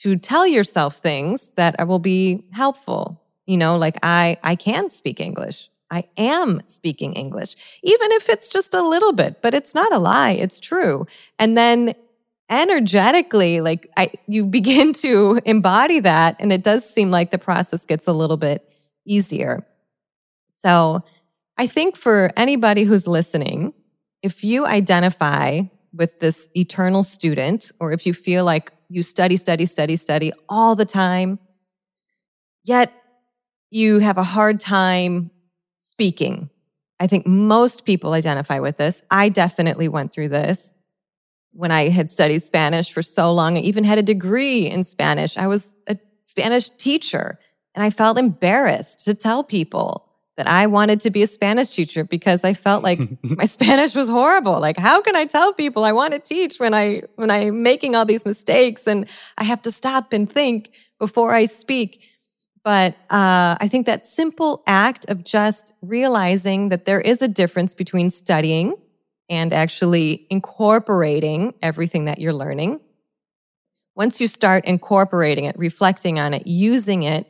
to 0.00 0.16
tell 0.16 0.46
yourself 0.46 0.96
things 0.96 1.48
that 1.56 1.86
will 1.86 1.98
be 1.98 2.46
helpful. 2.52 3.20
You 3.46 3.56
know, 3.56 3.76
like 3.76 3.96
I, 4.02 4.38
I 4.42 4.54
can 4.54 4.90
speak 4.90 5.20
English. 5.20 5.70
I 5.90 6.04
am 6.16 6.62
speaking 6.66 7.14
English, 7.14 7.56
even 7.82 8.12
if 8.12 8.28
it's 8.28 8.48
just 8.48 8.74
a 8.74 8.82
little 8.82 9.12
bit, 9.12 9.42
but 9.42 9.54
it's 9.54 9.74
not 9.74 9.92
a 9.92 9.98
lie. 9.98 10.32
It's 10.32 10.60
true. 10.60 11.06
And 11.38 11.58
then 11.58 11.94
energetically, 12.48 13.60
like 13.60 13.90
I, 13.96 14.12
you 14.26 14.46
begin 14.58 14.92
to 14.94 15.40
embody 15.44 16.00
that. 16.00 16.36
And 16.38 16.52
it 16.52 16.62
does 16.62 16.88
seem 16.88 17.10
like 17.10 17.30
the 17.30 17.38
process 17.38 17.84
gets 17.84 18.06
a 18.06 18.12
little 18.12 18.36
bit 18.36 18.66
easier. 19.04 19.66
So 20.50 21.02
I 21.58 21.66
think 21.66 21.96
for 21.96 22.30
anybody 22.36 22.84
who's 22.84 23.08
listening, 23.08 23.74
if 24.22 24.44
you 24.44 24.66
identify 24.66 25.62
with 25.92 26.20
this 26.20 26.48
eternal 26.54 27.02
student, 27.02 27.72
or 27.80 27.92
if 27.92 28.06
you 28.06 28.14
feel 28.14 28.44
like 28.44 28.72
you 28.88 29.02
study, 29.02 29.36
study, 29.36 29.66
study, 29.66 29.96
study 29.96 30.32
all 30.48 30.74
the 30.74 30.84
time, 30.84 31.38
yet 32.64 32.92
you 33.70 33.98
have 33.98 34.18
a 34.18 34.22
hard 34.22 34.60
time 34.60 35.30
speaking. 35.80 36.50
I 36.98 37.06
think 37.06 37.26
most 37.26 37.84
people 37.84 38.12
identify 38.12 38.58
with 38.58 38.76
this. 38.76 39.02
I 39.10 39.28
definitely 39.28 39.88
went 39.88 40.12
through 40.12 40.28
this 40.28 40.74
when 41.52 41.70
I 41.70 41.88
had 41.88 42.10
studied 42.10 42.42
Spanish 42.42 42.92
for 42.92 43.02
so 43.02 43.32
long. 43.32 43.56
I 43.56 43.60
even 43.60 43.84
had 43.84 43.98
a 43.98 44.02
degree 44.02 44.66
in 44.66 44.84
Spanish. 44.84 45.36
I 45.36 45.46
was 45.46 45.76
a 45.86 45.96
Spanish 46.22 46.68
teacher 46.70 47.38
and 47.74 47.82
I 47.82 47.90
felt 47.90 48.18
embarrassed 48.18 49.04
to 49.06 49.14
tell 49.14 49.42
people 49.42 50.09
that 50.40 50.48
I 50.48 50.68
wanted 50.68 51.00
to 51.00 51.10
be 51.10 51.22
a 51.22 51.26
Spanish 51.26 51.68
teacher 51.68 52.02
because 52.02 52.44
I 52.44 52.54
felt 52.54 52.82
like 52.82 52.98
my 53.22 53.44
Spanish 53.44 53.94
was 53.94 54.08
horrible. 54.08 54.58
Like, 54.58 54.78
how 54.78 55.02
can 55.02 55.14
I 55.14 55.26
tell 55.26 55.52
people 55.52 55.84
I 55.84 55.92
want 55.92 56.14
to 56.14 56.18
teach 56.18 56.58
when 56.58 56.72
I 56.72 57.02
when 57.16 57.30
I'm 57.30 57.62
making 57.62 57.94
all 57.94 58.06
these 58.06 58.24
mistakes 58.24 58.86
and 58.86 59.06
I 59.36 59.44
have 59.44 59.60
to 59.62 59.70
stop 59.70 60.14
and 60.14 60.32
think 60.32 60.70
before 60.98 61.34
I 61.34 61.44
speak? 61.44 62.02
But 62.64 62.94
uh, 63.10 63.56
I 63.60 63.68
think 63.68 63.84
that 63.84 64.06
simple 64.06 64.62
act 64.66 65.04
of 65.10 65.24
just 65.24 65.74
realizing 65.82 66.70
that 66.70 66.86
there 66.86 67.02
is 67.02 67.20
a 67.20 67.28
difference 67.28 67.74
between 67.74 68.08
studying 68.08 68.72
and 69.28 69.52
actually 69.52 70.26
incorporating 70.30 71.52
everything 71.60 72.06
that 72.06 72.18
you're 72.18 72.32
learning. 72.32 72.80
Once 73.94 74.22
you 74.22 74.26
start 74.26 74.64
incorporating 74.64 75.44
it, 75.44 75.58
reflecting 75.58 76.18
on 76.18 76.32
it, 76.32 76.46
using 76.46 77.02
it, 77.02 77.29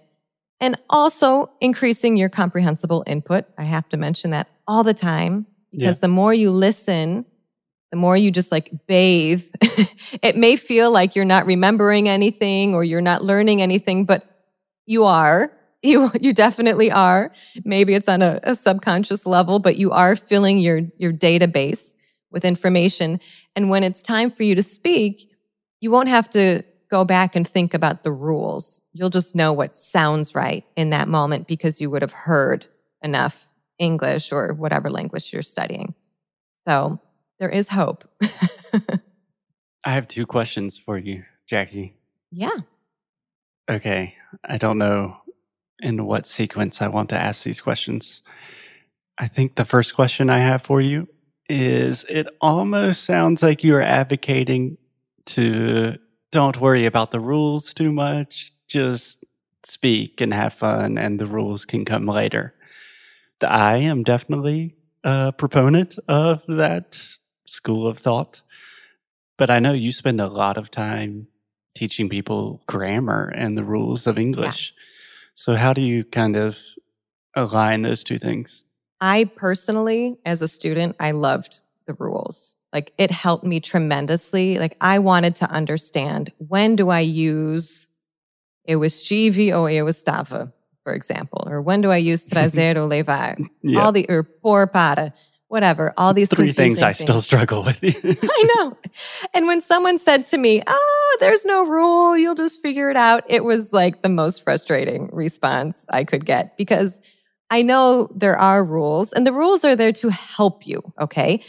and 0.60 0.76
also 0.88 1.50
increasing 1.60 2.16
your 2.16 2.28
comprehensible 2.28 3.02
input. 3.06 3.46
I 3.56 3.64
have 3.64 3.88
to 3.90 3.96
mention 3.96 4.30
that 4.30 4.48
all 4.66 4.84
the 4.84 4.94
time 4.94 5.46
because 5.70 5.96
yeah. 5.96 6.00
the 6.00 6.08
more 6.08 6.34
you 6.34 6.50
listen, 6.50 7.24
the 7.90 7.96
more 7.96 8.16
you 8.16 8.30
just 8.30 8.52
like 8.52 8.70
bathe. 8.86 9.44
it 10.22 10.36
may 10.36 10.56
feel 10.56 10.90
like 10.90 11.16
you're 11.16 11.24
not 11.24 11.46
remembering 11.46 12.08
anything 12.08 12.74
or 12.74 12.84
you're 12.84 13.00
not 13.00 13.24
learning 13.24 13.62
anything, 13.62 14.04
but 14.04 14.24
you 14.86 15.04
are. 15.04 15.52
You 15.82 16.10
you 16.20 16.34
definitely 16.34 16.90
are. 16.90 17.32
Maybe 17.64 17.94
it's 17.94 18.06
on 18.06 18.20
a, 18.20 18.38
a 18.42 18.54
subconscious 18.54 19.24
level, 19.24 19.60
but 19.60 19.76
you 19.76 19.92
are 19.92 20.14
filling 20.14 20.58
your 20.58 20.82
your 20.98 21.10
database 21.10 21.94
with 22.30 22.44
information. 22.44 23.18
And 23.56 23.70
when 23.70 23.82
it's 23.82 24.02
time 24.02 24.30
for 24.30 24.42
you 24.42 24.54
to 24.56 24.62
speak, 24.62 25.30
you 25.80 25.90
won't 25.90 26.10
have 26.10 26.28
to 26.30 26.62
go 26.90 27.04
back 27.04 27.36
and 27.36 27.46
think 27.46 27.72
about 27.72 28.02
the 28.02 28.12
rules. 28.12 28.82
You'll 28.92 29.10
just 29.10 29.34
know 29.34 29.52
what 29.52 29.76
sounds 29.76 30.34
right 30.34 30.64
in 30.76 30.90
that 30.90 31.08
moment 31.08 31.46
because 31.46 31.80
you 31.80 31.88
would 31.90 32.02
have 32.02 32.12
heard 32.12 32.66
enough 33.02 33.48
English 33.78 34.32
or 34.32 34.52
whatever 34.52 34.90
language 34.90 35.32
you're 35.32 35.42
studying. 35.42 35.94
So 36.66 37.00
there 37.38 37.48
is 37.48 37.68
hope. 37.68 38.04
I 39.84 39.92
have 39.92 40.08
two 40.08 40.26
questions 40.26 40.76
for 40.76 40.98
you, 40.98 41.24
Jackie. 41.48 41.94
Yeah. 42.30 42.58
Okay. 43.70 44.14
I 44.44 44.58
don't 44.58 44.78
know 44.78 45.16
in 45.80 46.04
what 46.04 46.26
sequence 46.26 46.82
I 46.82 46.88
want 46.88 47.08
to 47.10 47.16
ask 47.16 47.44
these 47.44 47.60
questions. 47.60 48.22
I 49.16 49.28
think 49.28 49.54
the 49.54 49.64
first 49.64 49.94
question 49.94 50.28
I 50.28 50.38
have 50.38 50.62
for 50.62 50.80
you 50.80 51.08
is 51.48 52.04
it 52.08 52.26
almost 52.40 53.04
sounds 53.04 53.42
like 53.42 53.64
you 53.64 53.74
are 53.76 53.82
advocating 53.82 54.76
to 55.26 55.96
don't 56.30 56.60
worry 56.60 56.86
about 56.86 57.10
the 57.10 57.20
rules 57.20 57.74
too 57.74 57.92
much. 57.92 58.52
just 58.68 59.24
speak 59.64 60.20
and 60.20 60.32
have 60.32 60.54
fun, 60.54 60.96
and 60.96 61.18
the 61.18 61.26
rules 61.26 61.64
can 61.64 61.84
come 61.84 62.06
later. 62.06 62.54
I 63.42 63.76
am 63.76 64.02
definitely 64.02 64.74
a 65.04 65.32
proponent 65.32 65.98
of 66.08 66.42
that 66.48 67.00
school 67.46 67.86
of 67.86 67.98
thought. 67.98 68.42
But 69.36 69.50
I 69.50 69.58
know 69.58 69.72
you 69.72 69.92
spend 69.92 70.20
a 70.20 70.28
lot 70.28 70.56
of 70.56 70.70
time 70.70 71.26
teaching 71.74 72.08
people 72.08 72.62
grammar 72.66 73.32
and 73.34 73.56
the 73.56 73.64
rules 73.64 74.06
of 74.06 74.18
English. 74.18 74.74
Yeah. 74.76 74.82
So, 75.34 75.56
how 75.56 75.72
do 75.72 75.80
you 75.80 76.04
kind 76.04 76.36
of 76.36 76.58
align 77.34 77.82
those 77.82 78.04
two 78.04 78.18
things? 78.18 78.62
I 79.00 79.24
personally, 79.24 80.18
as 80.26 80.42
a 80.42 80.48
student, 80.48 80.96
I 81.00 81.12
loved 81.12 81.60
the 81.86 81.94
rules. 81.94 82.54
Like 82.72 82.92
it 82.98 83.10
helped 83.10 83.44
me 83.44 83.60
tremendously. 83.60 84.58
Like 84.58 84.76
I 84.80 84.98
wanted 84.98 85.34
to 85.36 85.50
understand 85.50 86.32
when 86.38 86.76
do 86.76 86.90
I 86.90 87.00
use 87.00 87.88
eu 88.66 88.78
or 88.78 88.84
ou 88.84 89.68
eu 89.68 89.86
estava, 89.86 90.52
for 90.82 90.94
example, 90.94 91.44
or 91.46 91.60
when 91.60 91.80
do 91.80 91.90
I 91.90 91.96
use 91.96 92.28
trazer 92.30 92.76
ou 92.76 92.86
levar? 92.86 93.36
Yep. 93.62 93.82
All 93.82 93.92
the 93.92 94.06
or 94.08 94.22
por 94.22 94.66
para, 94.66 95.12
whatever. 95.48 95.92
All 95.96 96.14
these 96.14 96.28
three 96.28 96.52
things 96.52 96.80
I 96.80 96.92
things. 96.92 97.00
still 97.00 97.20
struggle 97.20 97.64
with. 97.64 97.78
I 97.82 98.48
know. 98.54 98.76
And 99.34 99.46
when 99.46 99.60
someone 99.60 99.98
said 99.98 100.24
to 100.26 100.38
me, 100.38 100.62
"Oh, 100.66 101.16
there's 101.20 101.44
no 101.44 101.66
rule, 101.66 102.16
you'll 102.16 102.36
just 102.36 102.62
figure 102.62 102.88
it 102.90 102.96
out," 102.96 103.24
it 103.28 103.44
was 103.44 103.72
like 103.72 104.02
the 104.02 104.08
most 104.08 104.44
frustrating 104.44 105.10
response 105.12 105.84
I 105.90 106.04
could 106.04 106.24
get 106.24 106.56
because 106.56 107.00
I 107.50 107.62
know 107.62 108.08
there 108.14 108.36
are 108.36 108.62
rules 108.62 109.12
and 109.12 109.26
the 109.26 109.32
rules 109.32 109.64
are 109.64 109.74
there 109.74 109.92
to 109.94 110.10
help 110.10 110.66
you. 110.66 110.82
Okay. 111.00 111.42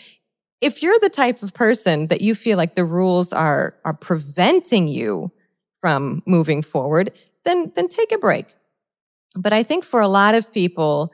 If 0.61 0.83
you're 0.83 0.99
the 1.01 1.09
type 1.09 1.41
of 1.41 1.53
person 1.53 2.07
that 2.07 2.21
you 2.21 2.35
feel 2.35 2.57
like 2.57 2.75
the 2.75 2.85
rules 2.85 3.33
are, 3.33 3.75
are 3.83 3.93
preventing 3.93 4.87
you 4.87 5.31
from 5.79 6.21
moving 6.25 6.61
forward, 6.61 7.11
then, 7.43 7.71
then 7.75 7.87
take 7.87 8.11
a 8.11 8.17
break. 8.19 8.55
But 9.35 9.53
I 9.53 9.63
think 9.63 9.83
for 9.83 9.99
a 9.99 10.07
lot 10.07 10.35
of 10.35 10.53
people, 10.53 11.11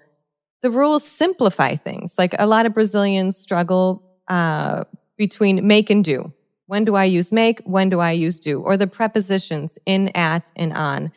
the 0.62 0.70
rules 0.70 1.08
simplify 1.08 1.75
things. 1.75 2.18
Like 2.18 2.36
a 2.38 2.48
lot 2.48 2.66
of 2.66 2.74
Brazilians 2.74 3.38
struggle 3.38 4.04
uh, 4.27 4.84
between 5.18 5.66
make 5.66 5.89
and 5.89 6.04
do. 6.04 6.34
When 6.66 6.84
do 6.84 6.96
I 6.96 7.06
use 7.06 7.32
make? 7.32 7.62
When 7.62 7.89
do 7.89 8.01
I 8.01 8.12
use 8.12 8.42
do? 8.42 8.60
Or 8.60 8.75
the 8.75 8.88
prepositions 8.88 9.80
in, 9.86 10.10
at, 10.10 10.51
and 10.58 10.74
on. 10.74 11.12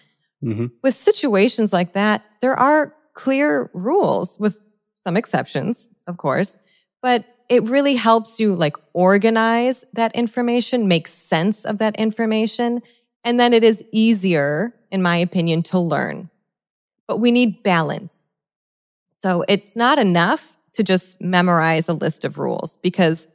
Mm-hmm. 0.44 0.66
With 0.82 0.94
situations 0.94 1.72
like 1.72 1.94
that, 1.94 2.24
there 2.40 2.54
are 2.54 2.94
clear 3.14 3.70
rules 3.74 4.38
with 4.38 4.62
some 5.02 5.16
exceptions, 5.16 5.90
of 6.06 6.16
course, 6.18 6.58
but 7.02 7.24
it 7.50 7.64
really 7.64 7.96
helps 7.96 8.38
you 8.38 8.54
like 8.54 8.76
organize 8.94 9.84
that 9.92 10.14
information, 10.14 10.86
make 10.86 11.08
sense 11.08 11.66
of 11.66 11.78
that 11.78 11.96
information. 11.96 12.80
And 13.24 13.38
then 13.38 13.52
it 13.52 13.64
is 13.64 13.84
easier, 13.92 14.72
in 14.90 15.02
my 15.02 15.16
opinion, 15.16 15.64
to 15.64 15.78
learn. 15.78 16.30
But 17.08 17.18
we 17.18 17.32
need 17.32 17.64
balance. 17.64 18.28
So 19.12 19.44
it's 19.48 19.74
not 19.74 19.98
enough 19.98 20.56
to 20.74 20.84
just 20.84 21.20
memorize 21.20 21.88
a 21.88 21.92
list 21.92 22.24
of 22.24 22.38
rules 22.38 22.78
because 22.78 23.26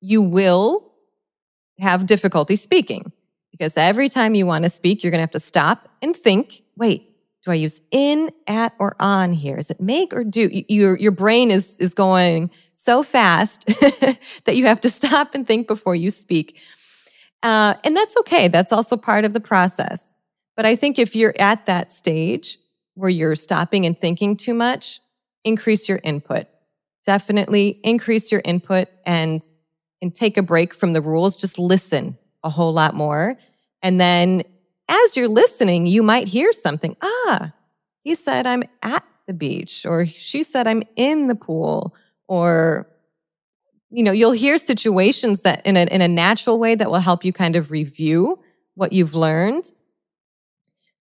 you 0.00 0.20
will 0.20 0.92
have 1.78 2.06
difficulty 2.06 2.56
speaking. 2.56 3.12
Because 3.52 3.76
every 3.76 4.08
time 4.08 4.34
you 4.34 4.44
want 4.44 4.64
to 4.64 4.70
speak, 4.70 5.04
you're 5.04 5.12
going 5.12 5.18
to 5.18 5.22
have 5.22 5.30
to 5.30 5.40
stop 5.40 5.88
and 6.02 6.16
think, 6.16 6.62
wait, 6.76 7.11
do 7.44 7.50
I 7.50 7.54
use 7.54 7.80
in, 7.90 8.30
at, 8.46 8.72
or 8.78 8.94
on 9.00 9.32
here? 9.32 9.56
Is 9.56 9.70
it 9.70 9.80
make 9.80 10.12
or 10.14 10.22
do? 10.22 10.48
Your, 10.68 10.96
your 10.96 11.10
brain 11.10 11.50
is, 11.50 11.76
is 11.78 11.92
going 11.92 12.50
so 12.74 13.02
fast 13.02 13.66
that 14.44 14.56
you 14.56 14.66
have 14.66 14.80
to 14.82 14.90
stop 14.90 15.34
and 15.34 15.46
think 15.46 15.66
before 15.66 15.96
you 15.96 16.10
speak. 16.10 16.60
Uh, 17.42 17.74
and 17.84 17.96
that's 17.96 18.16
okay. 18.18 18.48
That's 18.48 18.72
also 18.72 18.96
part 18.96 19.24
of 19.24 19.32
the 19.32 19.40
process. 19.40 20.14
But 20.56 20.66
I 20.66 20.76
think 20.76 20.98
if 20.98 21.16
you're 21.16 21.34
at 21.38 21.66
that 21.66 21.92
stage 21.92 22.58
where 22.94 23.10
you're 23.10 23.34
stopping 23.34 23.86
and 23.86 23.98
thinking 23.98 24.36
too 24.36 24.54
much, 24.54 25.00
increase 25.44 25.88
your 25.88 26.00
input. 26.04 26.46
Definitely 27.04 27.80
increase 27.82 28.30
your 28.30 28.42
input 28.44 28.88
and, 29.04 29.42
and 30.00 30.14
take 30.14 30.36
a 30.36 30.42
break 30.42 30.74
from 30.74 30.92
the 30.92 31.00
rules. 31.00 31.36
Just 31.36 31.58
listen 31.58 32.16
a 32.44 32.50
whole 32.50 32.72
lot 32.72 32.94
more. 32.94 33.36
And 33.82 34.00
then 34.00 34.42
as 34.92 35.16
you're 35.16 35.28
listening, 35.28 35.86
you 35.86 36.02
might 36.02 36.28
hear 36.28 36.52
something. 36.52 36.96
Ah, 37.02 37.52
he 38.02 38.14
said, 38.14 38.46
I'm 38.46 38.64
at 38.82 39.04
the 39.26 39.32
beach, 39.32 39.86
or 39.86 40.06
she 40.06 40.42
said, 40.42 40.66
I'm 40.66 40.82
in 40.96 41.28
the 41.28 41.34
pool, 41.34 41.94
or 42.28 42.88
you 43.90 44.02
know, 44.02 44.12
you'll 44.12 44.32
hear 44.32 44.56
situations 44.56 45.42
that 45.42 45.64
in 45.66 45.76
a, 45.76 45.82
in 45.82 46.00
a 46.00 46.08
natural 46.08 46.58
way 46.58 46.74
that 46.74 46.90
will 46.90 46.98
help 46.98 47.24
you 47.26 47.32
kind 47.32 47.56
of 47.56 47.70
review 47.70 48.38
what 48.74 48.92
you've 48.92 49.14
learned. 49.14 49.70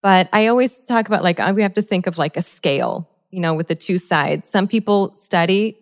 But 0.03 0.29
I 0.33 0.47
always 0.47 0.81
talk 0.83 1.09
about 1.09 1.25
like, 1.25 1.41
uh, 1.41 1.53
we 1.55 1.63
have 1.63 1.75
to 1.75 1.83
think 1.83 2.07
of 2.07 2.17
like 2.17 2.37
a 2.37 2.43
scale, 2.43 3.11
you 3.33 3.41
know, 3.41 3.55
with 3.55 3.67
the 3.67 3.75
two 3.75 3.99
sides. 3.99 4.49
Some 4.49 4.69
people 4.69 5.17
study 5.17 5.77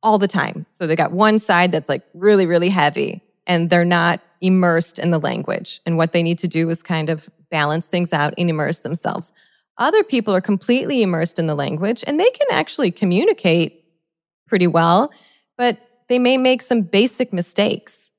all 0.00 0.18
the 0.18 0.28
time. 0.28 0.64
So 0.70 0.86
they 0.86 0.94
got 0.94 1.10
one 1.10 1.40
side 1.40 1.72
that's 1.72 1.88
like 1.88 2.04
really, 2.14 2.46
really 2.46 2.68
heavy 2.68 3.22
and 3.48 3.68
they're 3.68 3.84
not 3.84 4.20
immersed 4.40 4.98
in 4.98 5.10
the 5.10 5.18
language. 5.18 5.80
And 5.86 5.96
what 5.96 6.12
they 6.12 6.22
need 6.22 6.38
to 6.38 6.48
do 6.48 6.70
is 6.70 6.82
kind 6.82 7.08
of 7.08 7.28
balance 7.50 7.86
things 7.86 8.12
out 8.12 8.34
and 8.36 8.50
immerse 8.50 8.80
themselves. 8.80 9.32
Other 9.78 10.02
people 10.02 10.34
are 10.34 10.40
completely 10.40 11.02
immersed 11.02 11.38
in 11.38 11.46
the 11.46 11.54
language 11.54 12.02
and 12.06 12.18
they 12.18 12.30
can 12.30 12.46
actually 12.50 12.90
communicate 12.90 13.84
pretty 14.46 14.66
well, 14.66 15.10
but 15.58 15.78
they 16.08 16.18
may 16.18 16.36
make 16.36 16.62
some 16.62 16.82
basic 16.82 17.32
mistakes. 17.32 18.10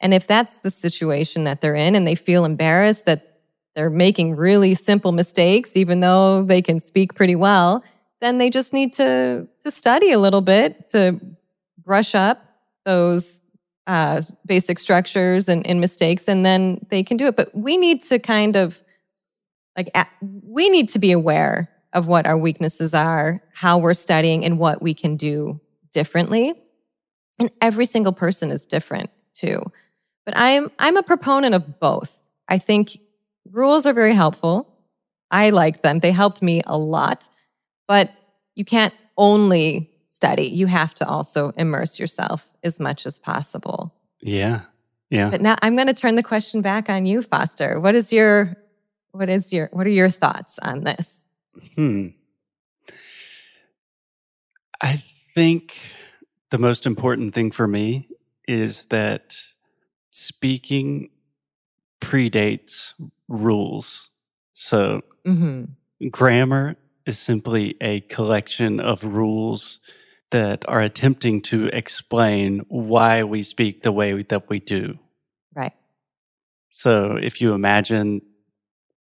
And 0.00 0.14
if 0.14 0.26
that's 0.26 0.58
the 0.58 0.70
situation 0.70 1.44
that 1.44 1.60
they're 1.60 1.74
in 1.74 1.94
and 1.94 2.06
they 2.06 2.14
feel 2.14 2.44
embarrassed 2.44 3.06
that 3.06 3.40
they're 3.74 3.90
making 3.90 4.36
really 4.36 4.74
simple 4.74 5.12
mistakes, 5.12 5.76
even 5.76 6.00
though 6.00 6.42
they 6.42 6.60
can 6.62 6.80
speak 6.80 7.14
pretty 7.14 7.36
well, 7.36 7.82
then 8.20 8.38
they 8.38 8.50
just 8.50 8.72
need 8.72 8.92
to, 8.94 9.48
to 9.62 9.70
study 9.70 10.12
a 10.12 10.18
little 10.18 10.40
bit 10.40 10.88
to 10.90 11.20
brush 11.84 12.14
up 12.14 12.42
those 12.84 13.42
uh, 13.86 14.22
basic 14.46 14.78
structures 14.78 15.48
and, 15.48 15.66
and 15.66 15.80
mistakes, 15.80 16.28
and 16.28 16.44
then 16.46 16.84
they 16.90 17.02
can 17.02 17.16
do 17.16 17.26
it. 17.26 17.36
But 17.36 17.54
we 17.54 17.76
need 17.76 18.00
to 18.02 18.18
kind 18.18 18.56
of 18.56 18.82
like, 19.76 19.94
we 20.20 20.68
need 20.68 20.88
to 20.90 20.98
be 20.98 21.12
aware 21.12 21.70
of 21.92 22.06
what 22.06 22.26
our 22.26 22.36
weaknesses 22.36 22.94
are, 22.94 23.42
how 23.52 23.78
we're 23.78 23.94
studying, 23.94 24.44
and 24.44 24.58
what 24.58 24.82
we 24.82 24.94
can 24.94 25.16
do 25.16 25.60
differently. 25.92 26.54
And 27.38 27.50
every 27.60 27.86
single 27.86 28.12
person 28.12 28.50
is 28.50 28.66
different 28.66 29.10
too. 29.34 29.62
But 30.24 30.34
I'm 30.36 30.70
I'm 30.78 30.96
a 30.96 31.02
proponent 31.02 31.54
of 31.54 31.80
both. 31.80 32.16
I 32.48 32.58
think 32.58 32.98
rules 33.50 33.86
are 33.86 33.92
very 33.92 34.14
helpful. 34.14 34.68
I 35.30 35.50
like 35.50 35.82
them. 35.82 35.98
They 35.98 36.12
helped 36.12 36.42
me 36.42 36.62
a 36.66 36.78
lot. 36.78 37.28
But 37.88 38.10
you 38.54 38.64
can't 38.64 38.94
only 39.16 39.90
study. 40.22 40.44
You 40.44 40.68
have 40.68 40.94
to 40.94 41.08
also 41.08 41.50
immerse 41.56 41.98
yourself 41.98 42.52
as 42.62 42.78
much 42.78 43.06
as 43.06 43.18
possible. 43.18 43.92
Yeah. 44.20 44.60
Yeah. 45.10 45.30
But 45.30 45.40
now 45.40 45.56
I'm 45.62 45.74
going 45.74 45.88
to 45.88 45.94
turn 45.94 46.14
the 46.14 46.22
question 46.22 46.62
back 46.62 46.88
on 46.88 47.06
you, 47.06 47.22
Foster. 47.22 47.80
What 47.80 47.96
is 47.96 48.12
your 48.12 48.56
what 49.10 49.28
is 49.28 49.52
your 49.52 49.68
what 49.72 49.84
are 49.84 49.90
your 49.90 50.10
thoughts 50.10 50.60
on 50.60 50.84
this? 50.84 51.26
Hmm. 51.74 52.08
I 54.80 55.02
think 55.34 55.76
the 56.50 56.58
most 56.58 56.86
important 56.86 57.34
thing 57.34 57.50
for 57.50 57.66
me 57.66 58.08
is 58.46 58.84
that 58.90 59.42
speaking 60.12 61.10
predates 62.00 62.94
rules. 63.26 64.10
So 64.54 65.02
mm-hmm. 65.26 66.08
grammar 66.10 66.76
is 67.06 67.18
simply 67.18 67.74
a 67.80 68.02
collection 68.02 68.78
of 68.78 69.02
rules 69.02 69.80
that 70.32 70.64
are 70.66 70.80
attempting 70.80 71.40
to 71.42 71.66
explain 71.66 72.64
why 72.68 73.22
we 73.22 73.42
speak 73.42 73.82
the 73.82 73.92
way 73.92 74.22
that 74.22 74.48
we 74.48 74.58
do. 74.58 74.98
Right. 75.54 75.72
So 76.70 77.16
if 77.16 77.40
you 77.40 77.54
imagine 77.54 78.22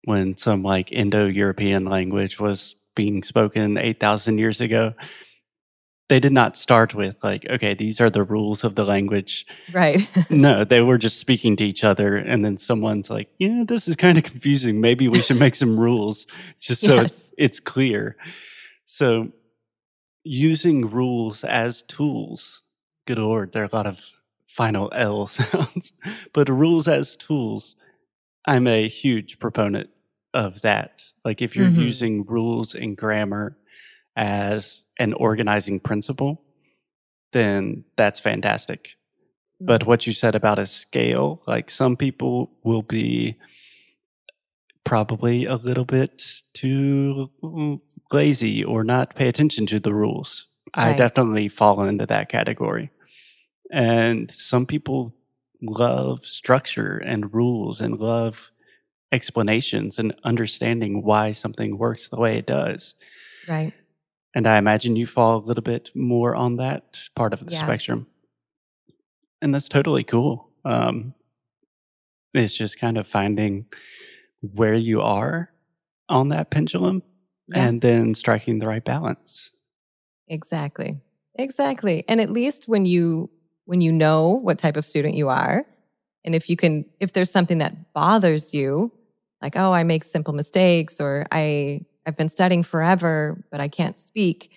when 0.05 0.37
some 0.37 0.63
like 0.63 0.91
Indo 0.91 1.27
European 1.27 1.85
language 1.85 2.39
was 2.39 2.75
being 2.95 3.23
spoken 3.23 3.77
8,000 3.77 4.37
years 4.37 4.61
ago, 4.61 4.93
they 6.07 6.21
did 6.21 6.31
not 6.31 6.55
start 6.55 6.95
with 6.95 7.17
like, 7.21 7.45
okay, 7.49 7.73
these 7.73 7.99
are 7.99 8.09
the 8.09 8.23
rules 8.23 8.63
of 8.63 8.75
the 8.75 8.85
language. 8.85 9.45
Right. 9.73 10.09
no, 10.29 10.63
they 10.63 10.81
were 10.81 10.97
just 10.97 11.19
speaking 11.19 11.57
to 11.57 11.65
each 11.65 11.83
other. 11.83 12.15
And 12.15 12.45
then 12.45 12.57
someone's 12.57 13.09
like, 13.09 13.29
yeah, 13.37 13.65
this 13.67 13.89
is 13.89 13.97
kind 13.97 14.17
of 14.17 14.23
confusing. 14.23 14.79
Maybe 14.79 15.09
we 15.09 15.21
should 15.21 15.39
make 15.39 15.55
some 15.55 15.77
rules 15.77 16.25
just 16.61 16.81
so 16.81 16.95
yes. 17.01 17.05
it's, 17.05 17.31
it's 17.37 17.59
clear. 17.59 18.15
So 18.85 19.33
using 20.27 20.89
rules 20.89 21.43
as 21.43 21.81
tools. 21.81 22.61
Good 23.05 23.17
lord, 23.17 23.53
there 23.53 23.63
are 23.63 23.69
a 23.71 23.75
lot 23.75 23.87
of 23.87 24.01
final 24.47 24.91
L 24.93 25.27
sounds, 25.27 25.93
but 26.33 26.49
rules 26.49 26.87
as 26.87 27.15
tools. 27.15 27.75
I'm 28.45 28.67
a 28.67 28.87
huge 28.87 29.39
proponent 29.39 29.89
of 30.33 30.61
that. 30.61 31.03
Like 31.25 31.41
if 31.41 31.55
you're 31.55 31.67
mm-hmm. 31.67 31.81
using 31.81 32.25
rules 32.25 32.75
and 32.75 32.95
grammar 32.95 33.57
as 34.15 34.83
an 34.97 35.13
organizing 35.13 35.79
principle, 35.79 36.41
then 37.33 37.83
that's 37.95 38.19
fantastic. 38.19 38.95
But 39.59 39.81
mm-hmm. 39.81 39.89
what 39.89 40.07
you 40.07 40.13
said 40.13 40.35
about 40.35 40.59
a 40.59 40.65
scale, 40.65 41.41
like 41.47 41.69
some 41.69 41.95
people 41.95 42.51
will 42.63 42.83
be 42.83 43.37
probably 44.87 45.45
a 45.45 45.55
little 45.55 45.85
bit 45.85 46.23
too 46.53 47.29
mm, 47.43 47.79
lazy 48.11 48.63
or 48.63 48.83
not 48.83 49.15
pay 49.15 49.27
attention 49.27 49.65
to 49.67 49.79
the 49.79 49.93
rules. 49.93 50.47
I 50.73 50.93
definitely 50.93 51.47
fall 51.49 51.81
into 51.83 52.05
that 52.05 52.29
category. 52.29 52.91
And 53.71 54.29
some 54.31 54.65
people 54.65 55.13
love 55.61 56.25
structure 56.25 56.97
and 56.97 57.33
rules 57.33 57.81
and 57.81 57.99
love 57.99 58.51
explanations 59.11 59.99
and 59.99 60.13
understanding 60.23 61.03
why 61.03 61.31
something 61.31 61.77
works 61.77 62.07
the 62.07 62.17
way 62.19 62.37
it 62.37 62.45
does. 62.45 62.95
Right. 63.47 63.73
And 64.35 64.47
I 64.47 64.57
imagine 64.57 64.95
you 64.95 65.07
fall 65.07 65.37
a 65.37 65.45
little 65.45 65.63
bit 65.63 65.89
more 65.95 66.35
on 66.35 66.57
that 66.57 66.99
part 67.15 67.33
of 67.33 67.45
the 67.45 67.51
Yeah. 67.51 67.63
spectrum. 67.63 68.07
And 69.41 69.53
that's 69.53 69.69
totally 69.69 70.03
cool. 70.03 70.51
Um, 70.65 71.13
it's 72.33 72.55
just 72.55 72.79
kind 72.79 72.97
of 72.97 73.07
finding 73.07 73.65
where 74.41 74.73
you 74.75 75.01
are 75.01 75.49
on 76.09 76.29
that 76.29 76.49
pendulum 76.51 77.01
Yeah. 77.47 77.67
and 77.67 77.81
then 77.81 78.13
striking 78.13 78.59
the 78.59 78.67
right 78.67 78.83
balance. 78.83 79.51
Exactly. 80.27 80.97
Exactly. 81.35 82.03
And 82.07 82.19
at 82.21 82.31
least 82.31 82.67
when 82.67 82.85
you 82.85 83.29
when 83.65 83.81
you 83.81 83.91
know 83.91 84.29
what 84.29 84.57
type 84.59 84.77
of 84.77 84.85
student 84.85 85.15
you 85.15 85.27
are, 85.29 85.65
and 86.23 86.33
if 86.35 86.49
you 86.49 86.55
can 86.55 86.85
if 86.99 87.13
there's 87.13 87.31
something 87.31 87.57
that 87.59 87.93
bothers 87.93 88.53
you, 88.53 88.91
like 89.41 89.55
oh, 89.55 89.71
I 89.73 89.83
make 89.83 90.03
simple 90.03 90.33
mistakes 90.33 90.99
or 90.99 91.25
I 91.31 91.81
I've 92.05 92.17
been 92.17 92.29
studying 92.29 92.63
forever 92.63 93.43
but 93.51 93.59
I 93.61 93.67
can't 93.67 93.99
speak, 93.99 94.51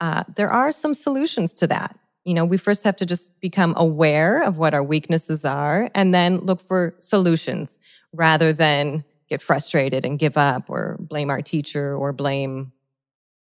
uh, 0.00 0.24
there 0.36 0.50
are 0.50 0.72
some 0.72 0.94
solutions 0.94 1.52
to 1.54 1.66
that. 1.68 1.98
You 2.24 2.34
know, 2.34 2.44
we 2.44 2.58
first 2.58 2.84
have 2.84 2.96
to 2.96 3.06
just 3.06 3.40
become 3.40 3.72
aware 3.76 4.42
of 4.42 4.58
what 4.58 4.74
our 4.74 4.82
weaknesses 4.82 5.44
are 5.44 5.90
and 5.94 6.14
then 6.14 6.38
look 6.38 6.60
for 6.60 6.94
solutions 7.00 7.78
rather 8.12 8.52
than 8.52 9.02
get 9.28 9.42
frustrated 9.42 10.04
and 10.04 10.18
give 10.18 10.36
up 10.36 10.70
or 10.70 10.96
blame 11.00 11.30
our 11.30 11.42
teacher 11.42 11.94
or 11.96 12.12
blame 12.12 12.72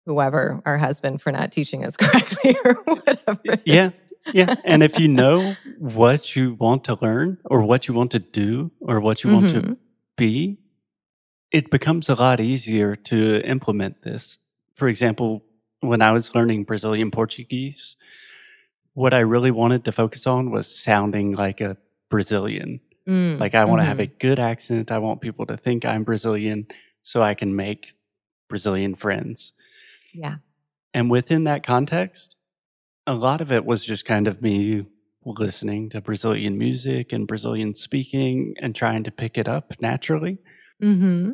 whoever 0.05 0.61
our 0.64 0.79
husband 0.79 1.20
for 1.22 1.33
not 1.33 1.53
teaching 1.53 1.85
us 1.85 1.96
correctly 2.01 2.57
or 2.64 2.75
whatever. 2.85 3.40
Yeah. 3.64 3.90
Yeah. 4.35 4.57
and 4.64 4.83
if 4.83 4.99
you 4.99 5.07
know 5.07 5.55
what 5.79 6.35
you 6.35 6.55
want 6.55 6.83
to 6.85 6.99
learn 7.01 7.38
or 7.44 7.62
what 7.62 7.87
you 7.87 7.94
want 7.94 8.11
to 8.12 8.18
do 8.18 8.72
or 8.81 8.99
what 9.01 9.22
you 9.22 9.33
want 9.33 9.51
to 9.51 9.61
Mhm. 9.62 9.77
be, 10.16 10.59
it 11.53 11.70
becomes 11.70 12.09
a 12.09 12.14
lot 12.16 12.40
easier 12.40 12.96
to 12.96 13.40
implement 13.49 14.03
this. 14.03 14.38
For 14.75 14.88
example, 14.88 15.44
when 15.81 16.03
I 16.03 16.11
was 16.11 16.35
learning 16.35 16.64
Brazilian 16.64 17.11
Portuguese, 17.12 17.94
what 18.94 19.14
I 19.14 19.20
really 19.20 19.53
wanted 19.53 19.85
to 19.85 19.92
focus 19.92 20.27
on 20.27 20.51
was 20.51 20.66
sounding 20.66 21.33
like 21.37 21.61
a 21.61 21.77
Brazilian. 22.11 22.81
Mm, 23.08 23.38
Like, 23.38 23.54
I 23.54 23.64
want 23.64 23.80
to 23.80 23.84
have 23.84 23.98
mhm. 23.98 24.02
a 24.02 24.06
good 24.06 24.38
accent. 24.38 24.90
I 24.90 24.98
want 24.98 25.20
people 25.20 25.46
to 25.46 25.56
think 25.56 25.84
I'm 25.84 26.04
Brazilian 26.04 26.66
so 27.02 27.22
I 27.22 27.34
can 27.34 27.54
make 27.54 27.94
Brazilian 28.48 28.94
friends. 28.94 29.52
Yeah. 30.14 30.36
And 30.94 31.10
within 31.10 31.44
that 31.44 31.62
context, 31.62 32.36
a 33.06 33.14
lot 33.14 33.40
of 33.40 33.52
it 33.52 33.64
was 33.64 33.84
just 33.84 34.04
kind 34.04 34.26
of 34.26 34.42
me 34.42 34.86
listening 35.24 35.90
to 35.90 36.00
Brazilian 36.00 36.56
music 36.58 37.12
and 37.12 37.26
Brazilian 37.26 37.74
speaking 37.74 38.54
and 38.60 38.74
trying 38.74 39.04
to 39.04 39.10
pick 39.10 39.36
it 39.38 39.48
up 39.48 39.72
naturally. 39.80 40.38
hmm 40.80 41.32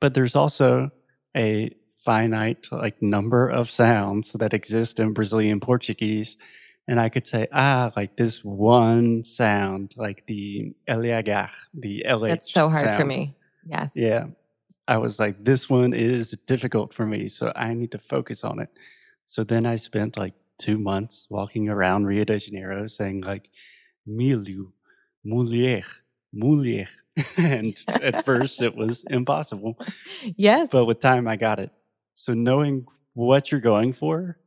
But 0.00 0.14
there's 0.14 0.36
also 0.36 0.90
a 1.36 1.70
finite 2.04 2.68
like 2.70 3.00
number 3.02 3.48
of 3.48 3.70
sounds 3.70 4.32
that 4.34 4.52
exist 4.54 5.00
in 5.00 5.12
Brazilian 5.14 5.60
Portuguese. 5.60 6.36
And 6.86 7.00
I 7.00 7.08
could 7.08 7.26
say, 7.26 7.48
ah, 7.52 7.92
like 7.96 8.16
this 8.16 8.44
one 8.44 9.24
sound, 9.24 9.94
like 9.96 10.26
the 10.26 10.74
LH, 10.88 11.50
the 11.72 12.04
LH. 12.06 12.28
That's 12.28 12.52
so 12.52 12.68
hard 12.68 12.94
for 12.94 13.06
me. 13.06 13.34
Yes. 13.66 13.92
Yeah. 13.94 14.26
I 14.86 14.98
was 14.98 15.18
like, 15.18 15.42
this 15.42 15.70
one 15.70 15.94
is 15.94 16.36
difficult 16.46 16.92
for 16.92 17.06
me. 17.06 17.28
So 17.28 17.52
I 17.56 17.72
need 17.72 17.90
to 17.92 17.98
focus 17.98 18.44
on 18.44 18.58
it. 18.58 18.68
So 19.26 19.44
then 19.44 19.64
I 19.64 19.76
spent 19.76 20.18
like 20.18 20.34
two 20.58 20.78
months 20.78 21.26
walking 21.30 21.70
around 21.70 22.04
Rio 22.04 22.24
de 22.24 22.38
Janeiro 22.38 22.86
saying, 22.86 23.22
like, 23.22 23.48
milieu, 24.06 24.66
mulher, 25.24 25.84
mulher. 26.34 26.88
and 27.38 27.76
at 27.88 28.24
first 28.24 28.60
it 28.60 28.76
was 28.76 29.04
impossible. 29.08 29.78
Yes. 30.36 30.68
But 30.70 30.86
with 30.86 31.00
time, 31.00 31.28
I 31.28 31.36
got 31.36 31.58
it. 31.58 31.70
So 32.14 32.34
knowing 32.34 32.86
what 33.14 33.50
you're 33.50 33.60
going 33.60 33.92
for 33.92 34.38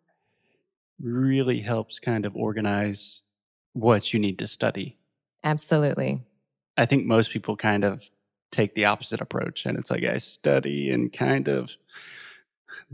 really 1.01 1.59
helps 1.59 1.99
kind 1.99 2.25
of 2.25 2.35
organize 2.35 3.21
what 3.73 4.13
you 4.13 4.19
need 4.19 4.39
to 4.39 4.47
study. 4.47 4.97
Absolutely. 5.43 6.21
I 6.77 6.85
think 6.85 7.05
most 7.05 7.31
people 7.31 7.55
kind 7.55 7.83
of 7.83 8.03
take 8.51 8.75
the 8.75 8.85
opposite 8.85 9.21
approach 9.21 9.65
and 9.65 9.77
it's 9.77 9.91
like 9.91 10.03
I 10.03 10.17
study 10.17 10.89
and 10.89 11.11
kind 11.11 11.47
of 11.47 11.75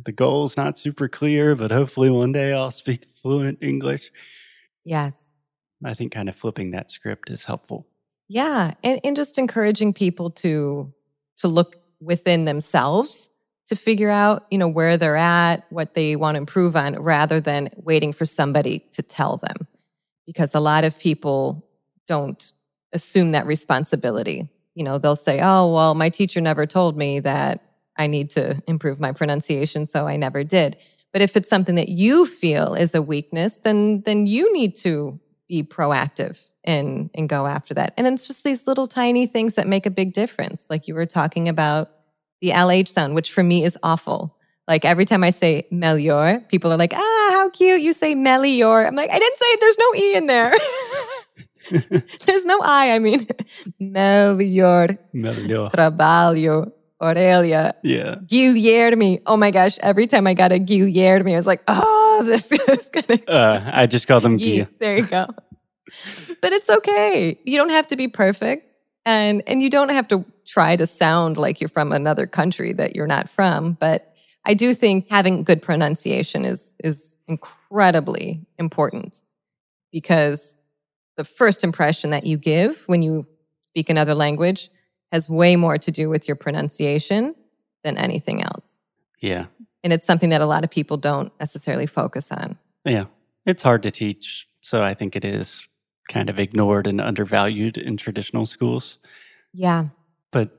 the 0.02 0.12
goal's 0.12 0.58
not 0.58 0.78
super 0.78 1.08
clear, 1.08 1.56
but 1.56 1.72
hopefully 1.72 2.10
one 2.10 2.32
day 2.32 2.54
I'll 2.54 2.72
speak 2.72 3.06
fluent 3.22 3.60
English. 3.62 4.12
Yes. 4.84 5.30
I 5.86 5.94
think 5.94 6.14
kind 6.14 6.30
of 6.30 6.36
flipping 6.36 6.72
that 6.72 6.92
script 6.92 7.30
is 7.30 7.44
helpful. 7.44 7.88
Yeah. 8.28 8.74
And, 8.84 9.00
and 9.04 9.16
just 9.16 9.38
encouraging 9.38 9.94
people 9.94 10.30
to 10.32 10.94
to 11.38 11.48
look 11.48 11.78
within 12.00 12.46
themselves 12.46 13.30
to 13.68 13.76
figure 13.76 14.10
out, 14.10 14.46
you 14.52 14.58
know, 14.58 14.68
where 14.68 14.98
they're 14.98 15.16
at, 15.16 15.66
what 15.70 15.94
they 15.94 16.16
want 16.16 16.36
to 16.36 16.40
improve 16.40 16.76
on, 16.76 16.96
rather 16.96 17.40
than 17.40 17.70
waiting 17.78 18.14
for 18.14 18.26
somebody 18.26 18.80
to 18.92 19.02
tell 19.02 19.38
them. 19.38 19.68
Because 20.26 20.54
a 20.54 20.60
lot 20.60 20.84
of 20.84 21.00
people 21.00 21.66
don't 22.08 22.52
assume 22.92 23.32
that 23.32 23.46
responsibility. 23.46 24.50
You 24.76 24.84
know, 24.84 24.98
they'll 24.98 25.16
say, 25.16 25.40
oh, 25.42 25.72
well, 25.72 25.96
my 25.96 26.10
teacher 26.10 26.42
never 26.42 26.66
told 26.66 26.98
me 26.98 27.20
that 27.22 27.64
I 27.98 28.08
need 28.08 28.30
to 28.32 28.62
improve 28.68 29.00
my 29.00 29.12
pronunciation, 29.12 29.86
so 29.88 30.08
I 30.08 30.18
never 30.18 30.44
did. 30.44 30.78
But 31.12 31.22
if 31.22 31.38
it's 31.38 31.50
something 31.50 31.76
that 31.76 31.90
you 31.90 32.26
feel 32.26 32.74
is 32.74 32.96
a 32.96 33.02
weakness, 33.02 33.60
then 33.60 34.02
then 34.02 34.26
you 34.26 34.52
need 34.52 34.76
to 34.78 35.20
be 35.48 35.62
proactive 35.64 36.44
and 36.64 37.12
and 37.14 37.30
go 37.30 37.46
after 37.46 37.74
that. 37.76 37.94
And 37.98 38.08
it's 38.08 38.28
just 38.28 38.44
these 38.44 38.66
little 38.66 38.88
tiny 38.88 39.28
things 39.28 39.54
that 39.54 39.68
make 39.68 39.86
a 39.86 39.92
big 39.92 40.14
difference. 40.14 40.66
Like 40.70 40.88
you 40.88 40.96
were 40.96 41.06
talking 41.06 41.48
about 41.48 41.92
the 42.44 42.50
LH 42.52 42.90
sound, 42.90 43.16
which 43.16 43.32
for 43.32 43.42
me 43.42 43.64
is 43.64 43.78
awful. 43.84 44.36
Like 44.68 44.84
every 44.84 45.06
time 45.06 45.24
I 45.24 45.30
say 45.32 45.66
melior, 45.72 46.44
people 46.50 46.72
are 46.74 46.78
like, 46.78 46.94
ah, 46.94 47.28
how 47.32 47.50
cute. 47.50 47.82
You 47.82 47.94
say 47.94 48.16
melior. 48.16 48.86
I'm 48.86 48.96
like, 48.96 49.10
I 49.10 49.18
didn't 49.18 49.38
say 49.38 49.46
it. 49.56 49.60
There's 49.62 49.78
no 49.80 49.90
E 49.96 50.16
in 50.16 50.28
there. 50.28 50.52
There's 52.28 52.46
no 52.46 52.60
I. 52.62 52.92
I 52.92 53.00
mean, 53.00 53.26
melior 53.80 54.98
Melhor. 55.16 55.72
trabalho, 55.72 56.72
Aurelia, 57.02 57.74
Yeah. 57.84 58.16
Guilherme. 58.28 59.22
Oh 59.26 59.38
my 59.38 59.50
gosh. 59.52 59.78
Every 59.80 60.06
time 60.08 60.28
I 60.28 60.34
got 60.34 60.52
a 60.52 60.60
Guilherme, 60.60 61.34
I 61.34 61.38
was 61.38 61.48
like, 61.48 61.64
oh, 61.70 62.24
this 62.26 62.52
is 62.52 62.86
going 62.92 63.20
to 63.20 63.32
Uh, 63.32 63.62
I 63.72 63.88
just 63.88 64.08
call 64.08 64.20
them 64.20 64.38
Ye- 64.38 64.68
There 64.80 64.98
you 64.98 65.06
go. 65.08 65.28
but 66.42 66.52
it's 66.52 66.70
okay. 66.70 67.40
You 67.46 67.58
don't 67.58 67.70
have 67.72 67.88
to 67.88 67.96
be 67.96 68.08
perfect. 68.10 68.76
And 69.06 69.44
and 69.48 69.62
you 69.62 69.70
don't 69.70 69.90
have 69.90 70.08
to 70.10 70.26
try 70.46 70.76
to 70.76 70.88
sound 70.88 71.38
like 71.38 71.60
you're 71.60 71.70
from 71.70 71.92
another 71.92 72.28
country 72.28 72.74
that 72.74 72.96
you're 72.96 73.08
not 73.08 73.30
from. 73.30 73.74
But 73.74 74.14
I 74.46 74.54
do 74.54 74.74
think 74.74 75.08
having 75.10 75.44
good 75.44 75.62
pronunciation 75.62 76.46
is 76.46 76.76
is 76.84 77.18
incredibly 77.28 78.46
important 78.58 79.22
because 79.92 80.56
the 81.16 81.24
first 81.24 81.64
impression 81.64 82.10
that 82.10 82.26
you 82.26 82.38
give 82.38 82.84
when 82.88 83.02
you 83.02 83.28
speak 83.68 83.90
another 83.90 84.16
language 84.16 84.70
has 85.12 85.30
way 85.30 85.56
more 85.56 85.78
to 85.78 85.92
do 85.92 86.10
with 86.10 86.28
your 86.28 86.36
pronunciation 86.36 87.36
than 87.84 87.98
anything 87.98 88.42
else. 88.42 88.86
Yeah. 89.20 89.46
And 89.84 89.94
it's 89.94 90.06
something 90.06 90.30
that 90.30 90.42
a 90.42 90.46
lot 90.46 90.64
of 90.64 90.70
people 90.70 90.98
don't 90.98 91.32
necessarily 91.40 91.86
focus 91.86 92.32
on. 92.32 92.58
Yeah. 92.86 93.06
It's 93.46 93.62
hard 93.62 93.84
to 93.84 93.92
teach. 93.92 94.48
So 94.62 94.82
I 94.82 94.94
think 94.94 95.16
it 95.16 95.26
is 95.26 95.68
kind 96.10 96.30
of 96.30 96.40
ignored 96.40 96.88
and 96.88 97.00
undervalued 97.00 97.78
in 97.78 97.98
traditional 97.98 98.46
schools. 98.46 98.98
Yeah. 99.54 99.88
But 100.32 100.50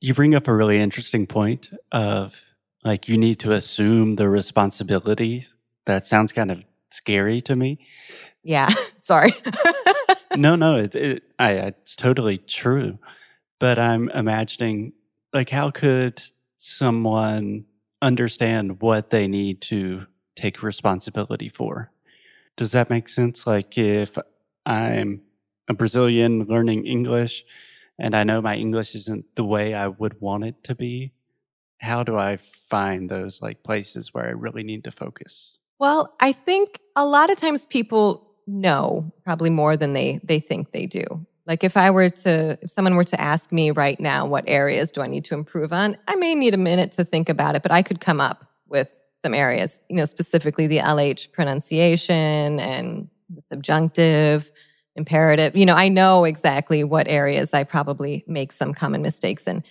you 0.00 0.14
bring 0.14 0.34
up 0.34 0.48
a 0.48 0.54
really 0.54 0.80
interesting 0.80 1.26
point 1.26 1.70
of 1.92 2.40
like 2.84 3.08
you 3.08 3.16
need 3.16 3.40
to 3.40 3.52
assume 3.52 4.16
the 4.16 4.28
responsibility. 4.28 5.46
That 5.86 6.06
sounds 6.06 6.32
kind 6.32 6.50
of 6.50 6.62
scary 6.90 7.40
to 7.42 7.56
me. 7.56 7.78
Yeah. 8.42 8.68
Sorry. 9.00 9.32
no, 10.36 10.56
no, 10.56 10.76
it, 10.76 10.94
it, 10.94 11.22
I, 11.38 11.52
it's 11.52 11.96
totally 11.96 12.38
true. 12.38 12.98
But 13.58 13.78
I'm 13.78 14.08
imagining, 14.10 14.92
like, 15.32 15.50
how 15.50 15.70
could 15.70 16.22
someone 16.58 17.64
understand 18.02 18.80
what 18.80 19.10
they 19.10 19.26
need 19.26 19.62
to 19.62 20.06
take 20.36 20.62
responsibility 20.62 21.48
for? 21.48 21.90
Does 22.56 22.72
that 22.72 22.90
make 22.90 23.08
sense? 23.08 23.46
Like, 23.46 23.78
if 23.78 24.18
I'm 24.66 25.22
a 25.68 25.74
Brazilian 25.74 26.44
learning 26.44 26.86
English 26.86 27.44
and 27.98 28.14
I 28.14 28.24
know 28.24 28.42
my 28.42 28.56
English 28.56 28.94
isn't 28.94 29.24
the 29.36 29.44
way 29.44 29.74
I 29.74 29.88
would 29.88 30.20
want 30.20 30.44
it 30.44 30.64
to 30.64 30.74
be, 30.74 31.12
how 31.78 32.02
do 32.02 32.16
I 32.16 32.36
find 32.36 33.08
those 33.08 33.40
like 33.40 33.62
places 33.62 34.12
where 34.12 34.26
I 34.26 34.30
really 34.30 34.62
need 34.64 34.84
to 34.84 34.90
focus? 34.90 35.58
Well, 35.78 36.14
I 36.20 36.32
think 36.32 36.80
a 36.96 37.04
lot 37.04 37.30
of 37.30 37.38
times 37.38 37.66
people 37.66 38.30
know 38.46 39.12
probably 39.24 39.50
more 39.50 39.76
than 39.76 39.92
they 39.92 40.20
they 40.22 40.40
think 40.40 40.72
they 40.72 40.86
do. 40.86 41.04
Like 41.46 41.62
if 41.62 41.76
I 41.76 41.90
were 41.90 42.08
to, 42.08 42.58
if 42.62 42.70
someone 42.70 42.94
were 42.94 43.04
to 43.04 43.20
ask 43.20 43.52
me 43.52 43.70
right 43.70 44.00
now, 44.00 44.24
what 44.24 44.44
areas 44.46 44.92
do 44.92 45.02
I 45.02 45.06
need 45.06 45.26
to 45.26 45.34
improve 45.34 45.74
on? 45.74 45.96
I 46.08 46.14
may 46.16 46.34
need 46.34 46.54
a 46.54 46.58
minute 46.58 46.92
to 46.92 47.04
think 47.04 47.28
about 47.28 47.54
it, 47.54 47.62
but 47.62 47.70
I 47.70 47.82
could 47.82 48.00
come 48.00 48.18
up 48.18 48.46
with 48.66 48.98
some 49.12 49.34
areas, 49.34 49.82
you 49.90 49.96
know, 49.96 50.06
specifically 50.06 50.66
the 50.66 50.78
LH 50.78 51.32
pronunciation 51.32 52.60
and 52.60 53.10
the 53.28 53.42
subjunctive, 53.42 54.50
imperative. 54.96 55.56
You 55.56 55.66
know, 55.66 55.74
I 55.74 55.88
know 55.88 56.24
exactly 56.24 56.84
what 56.84 57.08
areas 57.08 57.52
I 57.52 57.64
probably 57.64 58.24
make 58.26 58.52
some 58.52 58.74
common 58.74 59.02
mistakes 59.02 59.46
in. 59.46 59.64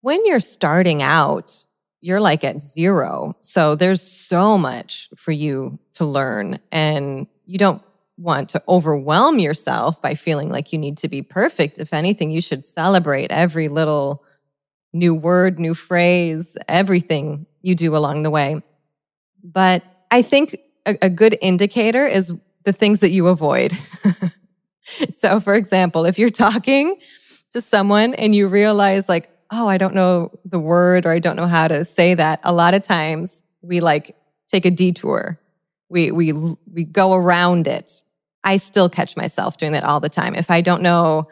When 0.00 0.24
you're 0.26 0.40
starting 0.40 1.02
out, 1.02 1.64
you're 2.00 2.20
like 2.20 2.44
at 2.44 2.62
zero. 2.62 3.34
So 3.40 3.74
there's 3.74 4.02
so 4.02 4.58
much 4.58 5.08
for 5.16 5.32
you 5.32 5.78
to 5.94 6.04
learn 6.04 6.58
and 6.70 7.26
you 7.46 7.58
don't 7.58 7.82
want 8.18 8.48
to 8.50 8.62
overwhelm 8.68 9.38
yourself 9.38 10.00
by 10.00 10.14
feeling 10.14 10.48
like 10.48 10.72
you 10.72 10.78
need 10.78 10.98
to 10.98 11.08
be 11.08 11.22
perfect. 11.22 11.78
If 11.78 11.92
anything, 11.92 12.30
you 12.30 12.40
should 12.40 12.64
celebrate 12.64 13.30
every 13.30 13.68
little 13.68 14.22
new 14.92 15.14
word, 15.14 15.58
new 15.58 15.74
phrase, 15.74 16.56
everything 16.68 17.46
you 17.60 17.74
do 17.74 17.96
along 17.96 18.22
the 18.22 18.30
way. 18.30 18.62
But 19.42 19.82
I 20.10 20.22
think 20.22 20.58
a, 20.86 20.96
a 21.02 21.10
good 21.10 21.36
indicator 21.42 22.06
is 22.06 22.32
the 22.66 22.74
things 22.74 23.00
that 23.00 23.10
you 23.10 23.28
avoid. 23.28 23.72
so, 25.14 25.40
for 25.40 25.54
example, 25.54 26.04
if 26.04 26.18
you're 26.18 26.28
talking 26.28 26.96
to 27.54 27.62
someone 27.62 28.12
and 28.14 28.34
you 28.34 28.48
realize, 28.48 29.08
like, 29.08 29.30
oh, 29.50 29.66
I 29.66 29.78
don't 29.78 29.94
know 29.94 30.30
the 30.44 30.58
word 30.58 31.06
or 31.06 31.12
I 31.12 31.18
don't 31.18 31.36
know 31.36 31.46
how 31.46 31.68
to 31.68 31.86
say 31.86 32.12
that, 32.12 32.40
a 32.44 32.52
lot 32.52 32.74
of 32.74 32.82
times 32.82 33.42
we 33.62 33.80
like 33.80 34.14
take 34.48 34.66
a 34.66 34.70
detour. 34.70 35.40
We, 35.88 36.10
we, 36.10 36.34
we 36.70 36.84
go 36.84 37.14
around 37.14 37.66
it 37.66 38.02
I 38.46 38.58
still 38.58 38.88
catch 38.88 39.16
myself 39.16 39.58
doing 39.58 39.72
that 39.72 39.82
all 39.82 39.98
the 39.98 40.08
time. 40.08 40.36
If 40.36 40.52
I 40.52 40.60
don't 40.60 40.80
know 40.80 41.26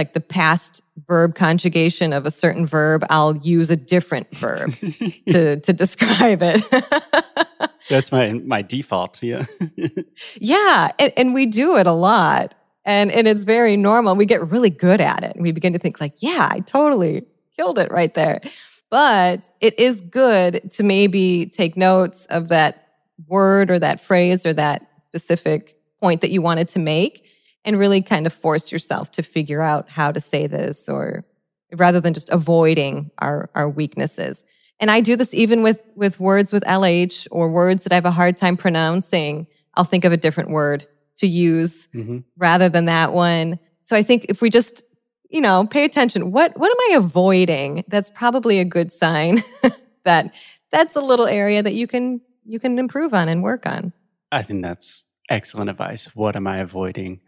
like 0.00 0.14
the 0.14 0.20
past 0.20 0.82
verb 1.06 1.34
conjugation 1.34 2.14
of 2.14 2.24
a 2.24 2.30
certain 2.30 2.64
verb, 2.64 3.04
I'll 3.10 3.36
use 3.36 3.68
a 3.68 3.76
different 3.76 4.34
verb 4.34 4.72
to 5.28 5.60
to 5.60 5.72
describe 5.74 6.40
it. 6.42 6.62
That's 7.90 8.10
my 8.10 8.32
my 8.32 8.62
default. 8.62 9.22
Yeah. 9.22 9.44
yeah, 10.40 10.88
and, 10.98 11.12
and 11.18 11.34
we 11.34 11.44
do 11.44 11.76
it 11.76 11.86
a 11.86 11.92
lot. 11.92 12.54
And 12.86 13.12
and 13.12 13.28
it's 13.28 13.44
very 13.44 13.76
normal. 13.76 14.16
We 14.16 14.24
get 14.24 14.50
really 14.50 14.70
good 14.70 15.02
at 15.02 15.22
it. 15.22 15.34
And 15.34 15.42
we 15.42 15.52
begin 15.52 15.74
to 15.74 15.78
think 15.78 16.00
like, 16.00 16.14
yeah, 16.22 16.48
I 16.50 16.60
totally 16.60 17.26
killed 17.54 17.78
it 17.78 17.92
right 17.92 18.14
there. 18.14 18.40
But 18.88 19.50
it 19.60 19.78
is 19.78 20.00
good 20.00 20.72
to 20.72 20.82
maybe 20.82 21.44
take 21.44 21.76
notes 21.76 22.24
of 22.26 22.48
that 22.48 22.86
word 23.26 23.70
or 23.70 23.78
that 23.78 24.00
phrase 24.00 24.46
or 24.46 24.54
that 24.54 24.80
specific 25.04 25.76
point 26.00 26.22
that 26.22 26.30
you 26.30 26.40
wanted 26.40 26.68
to 26.68 26.78
make 26.78 27.26
and 27.64 27.78
really 27.78 28.00
kind 28.02 28.26
of 28.26 28.32
force 28.32 28.72
yourself 28.72 29.12
to 29.12 29.22
figure 29.22 29.62
out 29.62 29.90
how 29.90 30.10
to 30.10 30.20
say 30.20 30.46
this 30.46 30.88
or 30.88 31.24
rather 31.72 32.00
than 32.00 32.14
just 32.14 32.30
avoiding 32.30 33.10
our, 33.18 33.50
our 33.54 33.68
weaknesses. 33.68 34.44
And 34.80 34.90
I 34.90 35.00
do 35.00 35.14
this 35.14 35.34
even 35.34 35.62
with, 35.62 35.80
with 35.94 36.18
words 36.18 36.52
with 36.52 36.64
LH 36.64 37.28
or 37.30 37.50
words 37.50 37.84
that 37.84 37.92
I 37.92 37.96
have 37.96 38.06
a 38.06 38.10
hard 38.10 38.36
time 38.36 38.56
pronouncing. 38.56 39.46
I'll 39.74 39.84
think 39.84 40.04
of 40.04 40.12
a 40.12 40.16
different 40.16 40.50
word 40.50 40.86
to 41.18 41.26
use 41.26 41.88
mm-hmm. 41.94 42.18
rather 42.38 42.68
than 42.68 42.86
that 42.86 43.12
one. 43.12 43.58
So 43.82 43.94
I 43.94 44.02
think 44.02 44.26
if 44.28 44.40
we 44.40 44.48
just, 44.48 44.82
you 45.28 45.40
know, 45.40 45.66
pay 45.66 45.84
attention, 45.84 46.32
what, 46.32 46.58
what 46.58 46.70
am 46.70 46.94
I 46.94 46.98
avoiding? 46.98 47.84
That's 47.88 48.10
probably 48.10 48.58
a 48.58 48.64
good 48.64 48.90
sign 48.90 49.42
that 50.04 50.32
that's 50.72 50.96
a 50.96 51.00
little 51.00 51.26
area 51.26 51.62
that 51.62 51.74
you 51.74 51.86
can, 51.86 52.20
you 52.44 52.58
can 52.58 52.78
improve 52.78 53.12
on 53.12 53.28
and 53.28 53.42
work 53.42 53.66
on. 53.66 53.92
I 54.32 54.42
think 54.42 54.62
that's 54.62 55.04
Excellent 55.30 55.70
advice. 55.70 56.06
What 56.16 56.34
am 56.34 56.48
I 56.48 56.58
avoiding? 56.58 57.20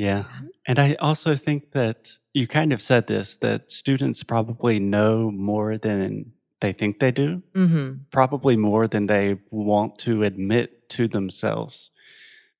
Yeah. 0.00 0.24
And 0.64 0.78
I 0.78 0.94
also 0.94 1.36
think 1.36 1.72
that 1.72 2.12
you 2.32 2.46
kind 2.46 2.72
of 2.72 2.80
said 2.80 3.06
this 3.06 3.36
that 3.36 3.70
students 3.70 4.22
probably 4.22 4.80
know 4.80 5.30
more 5.30 5.76
than 5.76 6.32
they 6.60 6.72
think 6.72 7.00
they 7.00 7.10
do, 7.10 7.42
mm-hmm. 7.52 8.04
probably 8.10 8.56
more 8.56 8.88
than 8.88 9.08
they 9.08 9.40
want 9.50 9.98
to 9.98 10.22
admit 10.22 10.88
to 10.90 11.06
themselves. 11.06 11.90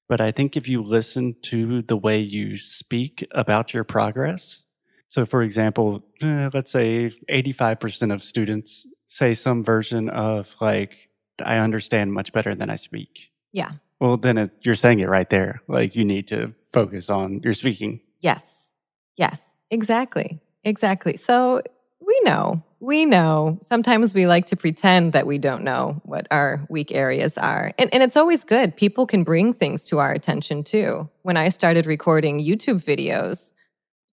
But 0.06 0.20
I 0.20 0.32
think 0.32 0.54
if 0.54 0.68
you 0.68 0.82
listen 0.82 1.34
to 1.44 1.80
the 1.80 1.96
way 1.96 2.18
you 2.20 2.58
speak 2.58 3.26
about 3.30 3.72
your 3.72 3.84
progress, 3.84 4.60
so 5.08 5.24
for 5.24 5.42
example, 5.42 6.04
eh, 6.20 6.50
let's 6.52 6.70
say 6.70 7.10
85% 7.30 8.12
of 8.12 8.22
students 8.22 8.86
say 9.08 9.32
some 9.32 9.64
version 9.64 10.10
of 10.10 10.54
like, 10.60 11.08
I 11.42 11.56
understand 11.56 12.12
much 12.12 12.34
better 12.34 12.54
than 12.54 12.68
I 12.68 12.76
speak. 12.76 13.30
Yeah. 13.50 13.70
Well, 13.98 14.18
then 14.18 14.36
it, 14.36 14.50
you're 14.60 14.74
saying 14.74 15.00
it 15.00 15.08
right 15.08 15.30
there. 15.30 15.62
Like 15.68 15.96
you 15.96 16.04
need 16.04 16.28
to 16.28 16.54
focus 16.72 17.10
on 17.10 17.40
your 17.42 17.54
speaking. 17.54 18.00
Yes. 18.20 18.76
Yes. 19.16 19.58
Exactly. 19.70 20.40
Exactly. 20.64 21.16
So 21.16 21.62
we 22.04 22.20
know, 22.24 22.62
we 22.80 23.04
know. 23.06 23.58
Sometimes 23.62 24.14
we 24.14 24.26
like 24.26 24.46
to 24.46 24.56
pretend 24.56 25.12
that 25.12 25.26
we 25.26 25.38
don't 25.38 25.62
know 25.62 26.00
what 26.04 26.26
our 26.30 26.66
weak 26.68 26.92
areas 26.92 27.38
are. 27.38 27.72
And, 27.78 27.92
and 27.92 28.02
it's 28.02 28.16
always 28.16 28.42
good. 28.44 28.76
People 28.76 29.06
can 29.06 29.22
bring 29.22 29.52
things 29.54 29.86
to 29.88 29.98
our 29.98 30.12
attention 30.12 30.64
too. 30.64 31.08
When 31.22 31.36
I 31.36 31.50
started 31.50 31.86
recording 31.86 32.40
YouTube 32.40 32.82
videos, 32.82 33.52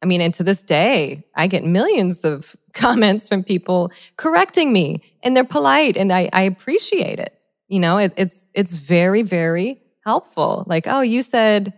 I 0.04 0.06
mean, 0.06 0.22
and 0.22 0.34
to 0.36 0.44
this 0.44 0.62
day, 0.62 1.26
I 1.36 1.48
get 1.48 1.64
millions 1.64 2.24
of 2.24 2.56
comments 2.74 3.28
from 3.28 3.44
people 3.44 3.92
correcting 4.16 4.72
me 4.72 5.02
and 5.24 5.36
they're 5.36 5.44
polite 5.44 5.98
and 5.98 6.12
I, 6.14 6.30
I 6.34 6.44
appreciate 6.44 7.20
it. 7.20 7.48
You 7.68 7.80
know, 7.80 7.98
it, 7.98 8.14
it's 8.16 8.46
it's 8.54 8.76
very 8.76 9.24
very 9.24 9.82
helpful. 10.06 10.64
Like, 10.68 10.88
oh, 10.88 11.02
you 11.02 11.22
said 11.22 11.74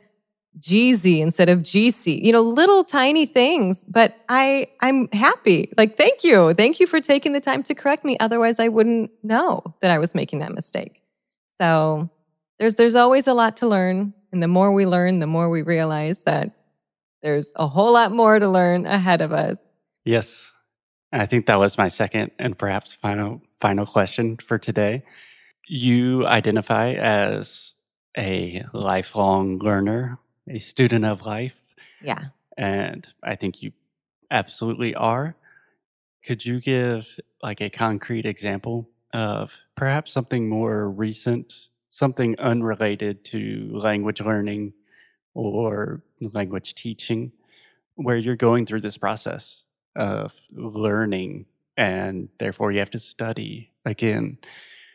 Jeezy 0.60 1.20
instead 1.20 1.50
of 1.50 1.60
GC. 1.60 2.24
You 2.24 2.32
know, 2.32 2.42
little 2.42 2.84
tiny 2.84 3.26
things, 3.26 3.84
but 3.88 4.18
I 4.30 4.68
I'm 4.82 5.08
happy. 5.12 5.72
Like, 5.78 5.98
thank 5.98 6.24
you, 6.24 6.54
thank 6.54 6.80
you 6.80 6.88
for 6.88 7.02
taking 7.02 7.34
the 7.34 7.40
time 7.40 7.64
to 7.64 7.76
correct 7.76 8.04
me. 8.04 8.18
Otherwise, 8.20 8.60
I 8.60 8.68
wouldn't 8.68 9.12
know 9.24 9.76
that 9.82 9.92
I 9.92 9.98
was 9.98 10.16
making 10.16 10.40
that 10.40 10.54
mistake. 10.54 11.02
So 11.60 12.10
there's 12.60 12.76
there's 12.76 12.96
always 12.96 13.28
a 13.28 13.34
lot 13.34 13.58
to 13.58 13.68
learn, 13.68 14.14
and 14.32 14.42
the 14.44 14.48
more 14.48 14.72
we 14.72 14.86
learn, 14.86 15.20
the 15.20 15.28
more 15.28 15.50
we 15.50 15.62
realize 15.62 16.22
that 16.22 16.52
there's 17.22 17.52
a 17.56 17.68
whole 17.68 17.94
lot 17.94 18.12
more 18.12 18.40
to 18.40 18.48
learn 18.48 18.86
ahead 18.86 19.22
of 19.22 19.34
us. 19.34 19.58
Yes. 20.06 20.52
And 21.12 21.22
I 21.22 21.26
think 21.26 21.48
that 21.48 21.60
was 21.60 21.78
my 21.78 21.90
second 21.90 22.32
and 22.38 22.58
perhaps 22.58 22.94
final 22.94 23.42
final 23.60 23.86
question 23.86 24.38
for 24.46 24.58
today 24.58 25.04
you 25.70 26.26
identify 26.26 26.94
as 26.94 27.74
a 28.18 28.66
lifelong 28.74 29.60
learner, 29.60 30.18
a 30.50 30.60
student 30.60 31.06
of 31.06 31.26
life. 31.26 31.56
Yeah. 32.02 32.20
And 32.58 33.08
I 33.24 33.36
think 33.36 33.62
you 33.62 33.72
absolutely 34.32 34.96
are. 34.96 35.36
Could 36.26 36.46
you 36.46 36.60
give 36.60 37.08
like 37.42 37.62
a 37.62 37.70
concrete 37.70 38.26
example 38.26 38.90
of 39.14 39.52
perhaps 39.76 40.12
something 40.12 40.50
more 40.50 40.90
recent, 40.90 41.54
something 41.88 42.38
unrelated 42.40 43.24
to 43.26 43.70
language 43.72 44.22
learning 44.22 44.74
or 45.34 46.02
language 46.20 46.76
teaching, 46.76 47.32
where 47.96 48.18
you're 48.18 48.36
going 48.36 48.66
through 48.66 48.82
this 48.82 48.98
process 48.98 49.64
of 49.96 50.34
learning 50.52 51.46
and 51.78 52.30
therefore 52.40 52.72
you 52.72 52.80
have 52.80 52.92
to 52.92 53.00
study 53.00 53.72
again? 53.86 54.38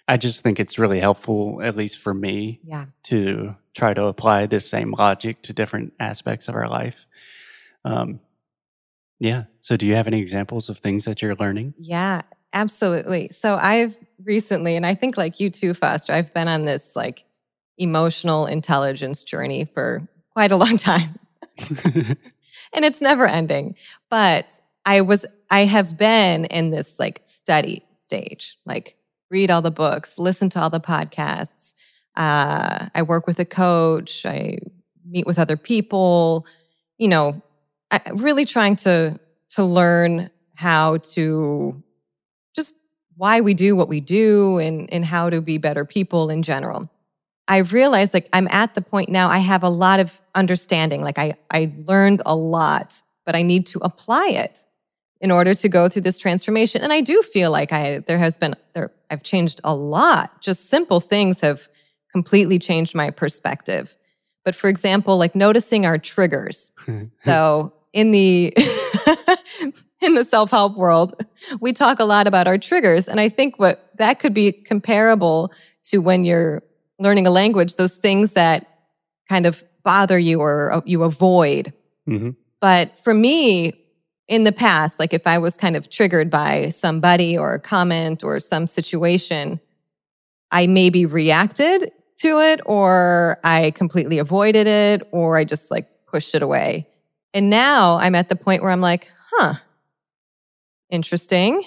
I 0.07 0.17
just 0.17 0.43
think 0.43 0.61
it's 0.61 0.79
really 0.79 1.01
helpful, 1.01 1.61
at 1.63 1.77
least 1.77 1.99
for 1.99 2.13
me, 2.13 2.61
yeah. 2.63 2.87
to 3.05 3.57
try 3.75 3.95
to 3.95 4.05
apply 4.05 4.47
this 4.47 4.69
same 4.69 4.93
logic 4.93 5.43
to 5.43 5.53
different 5.53 5.95
aspects 5.99 6.49
of 6.49 6.55
our 6.55 6.69
life. 6.69 7.07
Um, 7.85 8.21
yeah. 9.19 9.45
So, 9.61 9.77
do 9.77 9.87
you 9.87 9.95
have 9.95 10.07
any 10.07 10.21
examples 10.21 10.69
of 10.69 10.79
things 10.79 11.05
that 11.05 11.23
you're 11.23 11.37
learning? 11.37 11.75
Yeah, 11.79 12.23
absolutely. 12.53 13.31
So, 13.33 13.57
I've 13.57 13.97
recently, 14.23 14.77
and 14.77 14.85
I 14.85 14.95
think 14.95 15.17
like 15.17 15.41
you 15.41 15.49
too, 15.49 15.73
Foster, 15.73 16.13
I've 16.13 16.35
been 16.35 16.49
on 16.49 16.67
this 16.67 16.95
like 16.95 17.25
emotional 17.79 18.47
intelligence 18.47 19.23
journey 19.23 19.65
for 19.65 20.07
quite 20.33 20.53
a 20.53 20.57
long 20.57 20.77
time. 20.79 21.19
and 22.75 22.85
it's 22.85 23.01
never 23.01 23.27
ending. 23.27 23.77
But 24.11 24.61
I 24.85 25.01
was, 25.01 25.25
I 25.51 25.61
have 25.61 25.97
been 25.97 26.45
in 26.47 26.71
this 26.71 26.99
like 26.99 27.23
study 27.25 27.83
stage, 27.97 28.59
like 28.67 28.97
read 29.35 29.51
all 29.51 29.61
the 29.61 29.71
books, 29.73 30.17
listen 30.17 30.49
to 30.49 30.61
all 30.61 30.71
the 30.71 30.81
podcasts. 30.81 31.75
Uh, 32.17 32.87
I 32.95 33.03
work 33.03 33.27
with 33.27 33.41
a 33.41 33.45
coach. 33.45 34.25
I 34.25 34.59
meet 35.05 35.27
with 35.27 35.41
other 35.41 35.57
people. 35.57 36.47
You 36.99 37.09
know, 37.09 37.43
I, 37.91 38.01
really 38.15 38.45
trying 38.45 38.77
to 38.77 39.19
to 39.57 39.65
learn 39.65 40.31
how 40.55 40.99
to 40.99 41.83
just 42.55 42.77
why 43.17 43.41
we 43.41 43.55
do 43.55 43.75
what 43.75 43.89
we 43.89 44.01
do 44.01 44.59
and 44.59 44.93
and 44.93 45.05
how 45.05 45.31
to 45.31 45.41
be 45.41 45.59
better 45.59 45.85
people 45.85 46.31
in 46.31 46.45
general. 46.45 46.89
I've 47.49 47.73
realized 47.73 48.15
like 48.15 48.29
I'm 48.33 48.47
at 48.53 48.77
the 48.77 48.83
point 48.83 49.09
now 49.11 49.29
I 49.29 49.39
have 49.39 49.65
a 49.65 49.69
lot 49.69 49.99
of 49.99 50.21
understanding. 50.37 51.03
Like 51.03 51.19
I 51.19 51.35
I 51.51 51.73
learned 51.87 52.23
a 52.25 52.37
lot, 52.37 53.03
but 53.27 53.35
I 53.35 53.43
need 53.43 53.67
to 53.67 53.81
apply 53.81 54.29
it 54.29 54.65
in 55.21 55.31
order 55.31 55.55
to 55.55 55.69
go 55.69 55.89
through 55.89 56.03
this 56.03 56.19
transformation. 56.19 56.83
And 56.83 56.93
I 56.93 57.01
do 57.01 57.23
feel 57.23 57.51
like 57.51 57.73
I 57.73 57.99
there 57.99 58.19
has 58.19 58.39
been 58.39 58.55
there 58.75 58.93
I've 59.15 59.23
changed 59.23 59.61
a 59.63 59.73
lot. 59.75 60.43
Just 60.43 60.69
simple 60.69 60.99
things 60.99 61.39
have 61.39 61.69
completely 62.11 62.59
changed 62.59 62.97
my 62.97 63.11
perspective. 63.11 63.97
But 64.45 64.57
for 64.57 64.69
example, 64.69 65.17
like 65.17 65.37
noticing 65.37 65.87
our 65.87 65.99
triggers. 65.99 66.73
so 67.25 67.73
in 67.93 68.11
the 68.11 68.53
in 70.03 70.15
the 70.15 70.25
self-help 70.25 70.77
world, 70.77 71.15
we 71.61 71.73
talk 71.73 72.01
a 72.01 72.05
lot 72.05 72.27
about 72.27 72.49
our 72.49 72.59
triggers. 72.59 73.07
And 73.07 73.21
I 73.21 73.29
think 73.29 73.57
what 73.61 73.89
that 73.99 74.19
could 74.19 74.35
be 74.35 74.51
comparable 74.51 75.53
to 75.85 75.99
when 75.99 76.25
you're 76.25 76.65
learning 76.99 77.29
a 77.29 77.31
language, 77.31 77.77
those 77.77 77.97
things 77.97 78.33
that 78.33 78.67
kind 79.29 79.47
of 79.47 79.63
bother 79.85 80.19
you 80.19 80.41
or 80.41 80.73
uh, 80.73 80.81
you 80.85 81.05
avoid. 81.05 81.73
Mm-hmm. 82.09 82.31
But 82.61 82.99
for 82.99 83.15
me, 83.15 83.84
in 84.29 84.45
the 84.45 84.53
past, 84.53 84.99
like 84.99 85.13
if 85.13 85.27
I 85.27 85.39
was 85.39 85.57
kind 85.57 85.77
of 85.77 85.91
triggered 85.91 86.31
by 86.31 86.71
somebody 86.71 87.37
or 87.37 87.55
a 87.55 87.61
comment 87.61 88.25
or 88.25 88.41
some 88.41 88.67
situation, 88.67 89.61
I 90.51 90.67
maybe 90.67 91.05
reacted 91.07 91.91
to 92.19 92.41
it 92.41 92.61
or 92.65 93.39
I 93.45 93.73
completely 93.73 94.19
avoided 94.19 94.67
it 94.67 95.07
or 95.11 95.37
I 95.37 95.45
just 95.45 95.71
like 95.71 95.89
pushed 96.07 96.35
it 96.35 96.43
away. 96.43 96.89
And 97.35 97.51
now 97.51 97.97
I'm 97.99 98.15
at 98.15 98.29
the 98.29 98.37
point 98.37 98.63
where 98.63 98.71
I'm 98.71 98.81
like, 98.81 99.11
huh, 99.33 99.55
interesting 100.91 101.65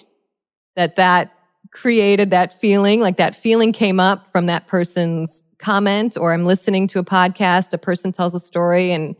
that 0.75 0.95
that 0.95 1.33
created 1.71 2.31
that 2.31 2.59
feeling, 2.59 3.01
like 3.01 3.17
that 3.17 3.35
feeling 3.35 3.73
came 3.73 3.99
up 3.99 4.29
from 4.29 4.45
that 4.45 4.67
person's 4.67 5.43
comment, 5.59 6.15
or 6.17 6.33
I'm 6.33 6.45
listening 6.45 6.87
to 6.87 6.99
a 6.99 7.03
podcast, 7.03 7.73
a 7.73 7.77
person 7.77 8.11
tells 8.11 8.33
a 8.33 8.39
story 8.39 8.91
and 8.91 9.15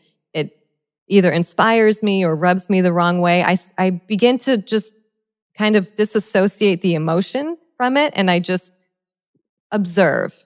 either 1.08 1.32
inspires 1.32 2.04
me 2.04 2.24
or 2.26 2.36
rubs 2.36 2.70
me 2.70 2.82
the 2.82 2.94
wrong 2.94 3.20
way. 3.22 3.44
I, 3.44 3.58
I 3.78 3.90
begin 3.92 4.38
to 4.40 4.58
just 4.58 4.94
kind 5.58 5.76
of 5.76 5.96
disassociate 5.96 6.82
the 6.82 6.96
emotion 6.96 7.58
from 7.76 7.98
it 7.98 8.14
and 8.16 8.30
I 8.30 8.40
just 8.40 8.74
observe. 9.72 10.46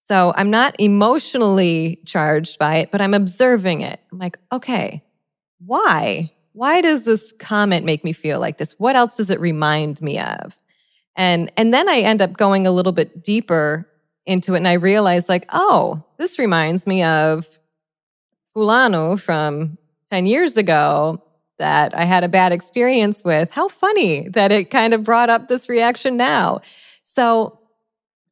So 0.00 0.32
I'm 0.34 0.50
not 0.50 0.74
emotionally 0.78 2.00
charged 2.04 2.58
by 2.58 2.76
it, 2.76 2.90
but 2.90 3.00
I'm 3.00 3.14
observing 3.14 3.82
it. 3.82 4.00
I'm 4.10 4.18
like, 4.18 4.38
okay, 4.52 5.04
why? 5.64 6.32
Why 6.52 6.80
does 6.80 7.04
this 7.04 7.32
comment 7.38 7.84
make 7.84 8.02
me 8.02 8.12
feel 8.12 8.40
like 8.40 8.58
this? 8.58 8.74
What 8.78 8.96
else 8.96 9.16
does 9.16 9.30
it 9.30 9.38
remind 9.38 10.02
me 10.02 10.18
of? 10.18 10.56
And 11.16 11.52
and 11.56 11.72
then 11.72 11.88
I 11.88 11.98
end 11.98 12.22
up 12.22 12.32
going 12.32 12.66
a 12.66 12.72
little 12.72 12.92
bit 12.92 13.22
deeper 13.22 13.88
into 14.26 14.54
it 14.54 14.58
and 14.58 14.68
I 14.68 14.74
realize 14.74 15.28
like, 15.28 15.46
oh, 15.52 16.02
this 16.18 16.38
reminds 16.38 16.86
me 16.86 17.02
of 17.02 17.46
Fulano 18.54 19.20
from 19.20 19.78
10 20.10 20.26
years 20.26 20.56
ago 20.56 21.22
that 21.58 21.94
I 21.94 22.04
had 22.04 22.24
a 22.24 22.28
bad 22.28 22.52
experience 22.52 23.22
with. 23.22 23.50
How 23.50 23.68
funny 23.68 24.28
that 24.30 24.50
it 24.50 24.70
kind 24.70 24.94
of 24.94 25.04
brought 25.04 25.30
up 25.30 25.48
this 25.48 25.68
reaction 25.68 26.16
now. 26.16 26.62
So, 27.02 27.58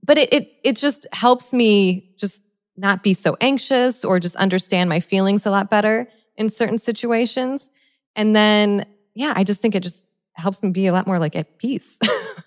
but 0.05 0.19
it 0.19 0.33
it 0.33 0.53
it 0.65 0.77
just 0.77 1.07
helps 1.13 1.53
me 1.53 2.15
just 2.17 2.43
not 2.77 3.03
be 3.03 3.13
so 3.13 3.37
anxious 3.41 4.05
or 4.05 4.19
just 4.21 4.37
understand 4.37 4.89
my 4.89 5.01
feelings 5.01 5.45
a 5.45 5.51
lot 5.51 5.69
better 5.69 6.09
in 6.37 6.49
certain 6.49 6.79
situations. 6.79 7.71
And 8.17 8.35
then, 8.35 8.87
yeah, 9.15 9.33
I 9.37 9.45
just 9.45 9.61
think 9.61 9.75
it 9.75 9.83
just 9.83 10.07
helps 10.35 10.63
me 10.63 10.71
be 10.71 10.87
a 10.87 10.93
lot 10.93 11.07
more 11.07 11.19
like 11.19 11.37
at 11.37 11.59
peace. 11.59 11.99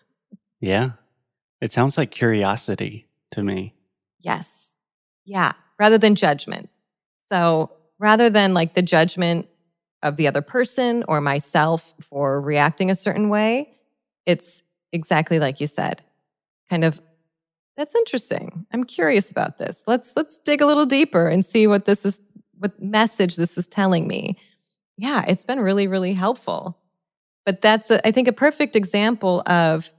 yeah. 0.60 0.92
It 1.60 1.72
sounds 1.72 1.98
like 1.98 2.10
curiosity 2.10 3.08
to 3.32 3.44
me. 3.44 3.76
Yes. 4.20 4.72
Yeah. 5.26 5.52
Rather 5.78 5.98
than 5.98 6.16
judgment. 6.16 6.80
So 7.30 7.72
rather 8.02 8.30
than 8.30 8.54
like 8.54 8.74
the 8.74 8.82
judgment 8.82 9.48
of 10.04 10.18
the 10.18 10.28
other 10.28 10.42
person 10.42 11.04
or 11.08 11.22
myself 11.22 11.94
for 12.02 12.42
reacting 12.42 12.90
a 12.90 12.96
certain 12.96 13.30
way, 13.30 13.70
it's 14.26 14.64
exactly 14.92 15.40
like 15.40 15.62
you 15.62 15.68
said. 15.68 16.02
Kind 16.70 16.84
of 16.84 17.00
that's 17.78 17.96
interesting. 17.96 18.66
I'm 18.74 18.84
curious 18.84 19.32
about 19.32 19.58
this. 19.58 19.84
Let's 19.88 20.16
let's 20.18 20.38
dig 20.40 20.62
a 20.62 20.66
little 20.66 20.86
deeper 20.86 21.28
and 21.28 21.46
see 21.46 21.68
what 21.68 21.86
this 21.86 22.04
is 22.06 22.20
what 22.58 22.82
message 22.82 23.36
this 23.36 23.58
is 23.58 23.68
telling 23.68 24.08
me. 24.08 24.38
Yeah, 24.98 25.24
it's 25.28 25.46
been 25.46 25.60
really, 25.60 25.88
really 25.88 26.14
helpful. 26.14 26.78
But 27.46 27.62
that's, 27.62 27.90
a, 27.90 28.06
I 28.08 28.12
think, 28.12 28.28
a 28.28 28.34
perfect 28.34 28.76
example 28.76 29.42
of 29.48 29.92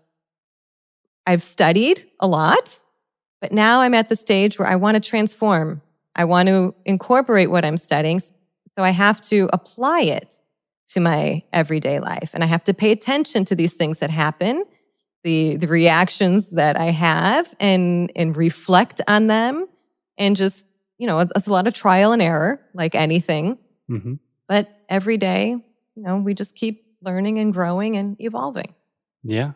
I've 1.26 1.42
studied 1.42 2.04
a 2.20 2.28
lot, 2.28 2.82
but 3.40 3.52
now 3.52 3.80
I'm 3.80 3.94
at 3.94 4.08
the 4.08 4.16
stage 4.16 4.58
where 4.58 4.68
I 4.68 4.76
want 4.76 4.94
to 4.94 5.00
transform. 5.00 5.82
I 6.14 6.24
want 6.24 6.48
to 6.48 6.74
incorporate 6.84 7.50
what 7.50 7.64
I'm 7.64 7.76
studying. 7.76 8.20
So 8.20 8.82
I 8.82 8.90
have 8.90 9.20
to 9.22 9.48
apply 9.52 10.02
it 10.02 10.40
to 10.88 11.00
my 11.00 11.42
everyday 11.52 12.00
life. 12.00 12.30
And 12.34 12.42
I 12.42 12.46
have 12.46 12.64
to 12.64 12.74
pay 12.74 12.92
attention 12.92 13.44
to 13.46 13.54
these 13.54 13.74
things 13.74 14.00
that 14.00 14.10
happen, 14.10 14.64
the, 15.24 15.56
the 15.56 15.68
reactions 15.68 16.50
that 16.50 16.76
I 16.78 16.86
have, 16.86 17.54
and, 17.60 18.12
and 18.14 18.36
reflect 18.36 19.00
on 19.08 19.26
them 19.26 19.66
and 20.18 20.36
just 20.36 20.66
you 21.02 21.08
know, 21.08 21.18
it's, 21.18 21.32
it's, 21.34 21.48
a 21.48 21.52
lot 21.52 21.66
of 21.66 21.74
trial 21.74 22.12
and 22.12 22.22
error, 22.22 22.60
like 22.74 22.94
anything. 22.94 23.58
Mm-hmm. 23.90 24.14
But 24.46 24.68
every 24.88 25.16
day, 25.16 25.48
you 25.96 26.02
know, 26.02 26.18
we 26.18 26.32
just 26.32 26.54
keep 26.54 26.84
learning 27.02 27.40
and 27.40 27.52
growing 27.52 27.96
and 27.96 28.16
evolving. 28.20 28.72
Yeah. 29.24 29.52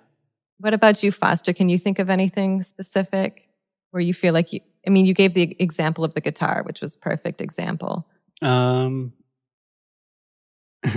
What 0.59 0.75
about 0.75 1.05
you, 1.05 1.13
Foster? 1.13 1.53
Can 1.53 1.69
you 1.69 1.79
think 1.79 2.01
of 2.01 2.11
anything 2.11 2.63
specific 2.63 3.49
where 3.93 4.01
you 4.01 4.13
feel 4.13 4.35
like 4.35 4.53
you, 4.53 4.61
I 4.87 4.91
mean, 4.91 5.07
you 5.07 5.15
gave 5.15 5.35
the 5.35 5.57
example 5.59 6.05
of 6.05 6.15
the 6.15 6.21
guitar, 6.21 6.63
which 6.65 6.81
was 6.81 6.97
perfect 6.97 7.41
example. 7.41 8.07
Um, 8.41 9.13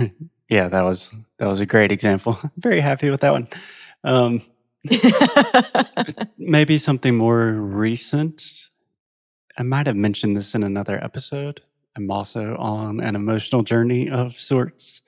yeah, 0.48 0.68
that 0.68 0.82
was, 0.82 1.10
that 1.38 1.46
was 1.46 1.60
a 1.60 1.66
great 1.66 1.90
example. 1.90 2.38
Very 2.56 2.80
happy 2.80 3.10
with 3.10 3.20
that 3.22 3.32
one. 3.32 3.48
Um, 4.04 4.42
maybe 6.38 6.78
something 6.78 7.16
more 7.16 7.52
recent. 7.52 8.68
I 9.58 9.62
might 9.62 9.86
have 9.86 9.96
mentioned 9.96 10.36
this 10.36 10.54
in 10.54 10.62
another 10.62 11.02
episode. 11.02 11.60
I'm 11.96 12.10
also 12.10 12.56
on 12.56 13.00
an 13.00 13.16
emotional 13.16 13.62
journey 13.62 14.08
of 14.08 14.38
sorts. 14.40 15.02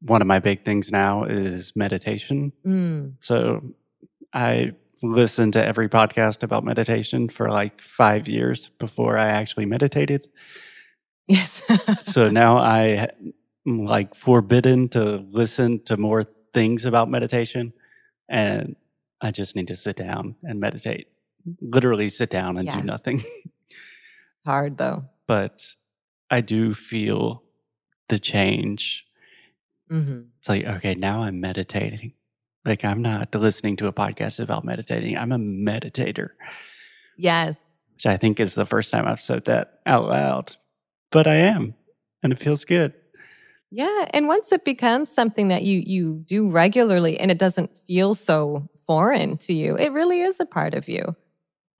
One 0.00 0.20
of 0.20 0.28
my 0.28 0.38
big 0.38 0.64
things 0.64 0.92
now 0.92 1.24
is 1.24 1.74
meditation. 1.74 2.52
Mm. 2.64 3.14
So 3.20 3.74
I 4.32 4.72
listened 5.12 5.52
to 5.54 5.64
every 5.64 5.88
podcast 5.88 6.42
about 6.42 6.64
meditation 6.64 7.28
for 7.28 7.50
like 7.50 7.80
five 7.80 8.28
years 8.28 8.70
before 8.78 9.18
I 9.18 9.28
actually 9.28 9.66
meditated. 9.66 10.26
Yes. 11.28 11.62
so 12.00 12.28
now 12.28 12.58
I 12.58 13.08
am 13.66 13.84
like 13.84 14.14
forbidden 14.14 14.88
to 14.90 15.24
listen 15.30 15.82
to 15.84 15.96
more 15.96 16.24
things 16.54 16.84
about 16.84 17.10
meditation. 17.10 17.72
And 18.28 18.76
I 19.20 19.30
just 19.30 19.56
need 19.56 19.68
to 19.68 19.76
sit 19.76 19.96
down 19.96 20.36
and 20.42 20.60
meditate 20.60 21.08
literally 21.60 22.08
sit 22.08 22.30
down 22.30 22.56
and 22.56 22.66
yes. 22.66 22.76
do 22.76 22.82
nothing. 22.82 23.18
it's 23.70 24.44
hard 24.44 24.78
though. 24.78 25.04
But 25.26 25.74
I 26.30 26.40
do 26.40 26.74
feel 26.74 27.42
the 28.08 28.18
change. 28.18 29.06
Mm-hmm. 29.90 30.20
It's 30.38 30.48
like, 30.48 30.64
okay, 30.64 30.94
now 30.94 31.22
I'm 31.22 31.40
meditating. 31.40 32.12
Like 32.66 32.84
I'm 32.84 33.00
not 33.00 33.32
listening 33.34 33.76
to 33.76 33.86
a 33.86 33.92
podcast 33.92 34.40
about 34.40 34.64
meditating. 34.64 35.16
I'm 35.16 35.30
a 35.30 35.38
meditator. 35.38 36.30
Yes. 37.16 37.58
Which 37.94 38.06
I 38.06 38.16
think 38.16 38.40
is 38.40 38.54
the 38.54 38.66
first 38.66 38.90
time 38.90 39.06
I've 39.06 39.22
said 39.22 39.44
that 39.44 39.80
out 39.86 40.06
loud. 40.08 40.56
But 41.10 41.28
I 41.28 41.36
am. 41.36 41.74
And 42.22 42.32
it 42.32 42.40
feels 42.40 42.64
good. 42.64 42.92
Yeah. 43.70 44.06
And 44.10 44.26
once 44.26 44.50
it 44.50 44.64
becomes 44.64 45.10
something 45.10 45.48
that 45.48 45.62
you 45.62 45.82
you 45.86 46.24
do 46.26 46.48
regularly 46.48 47.18
and 47.18 47.30
it 47.30 47.38
doesn't 47.38 47.70
feel 47.86 48.14
so 48.14 48.68
foreign 48.86 49.36
to 49.38 49.52
you, 49.52 49.76
it 49.76 49.92
really 49.92 50.20
is 50.20 50.40
a 50.40 50.46
part 50.46 50.74
of 50.74 50.88
you. 50.88 51.14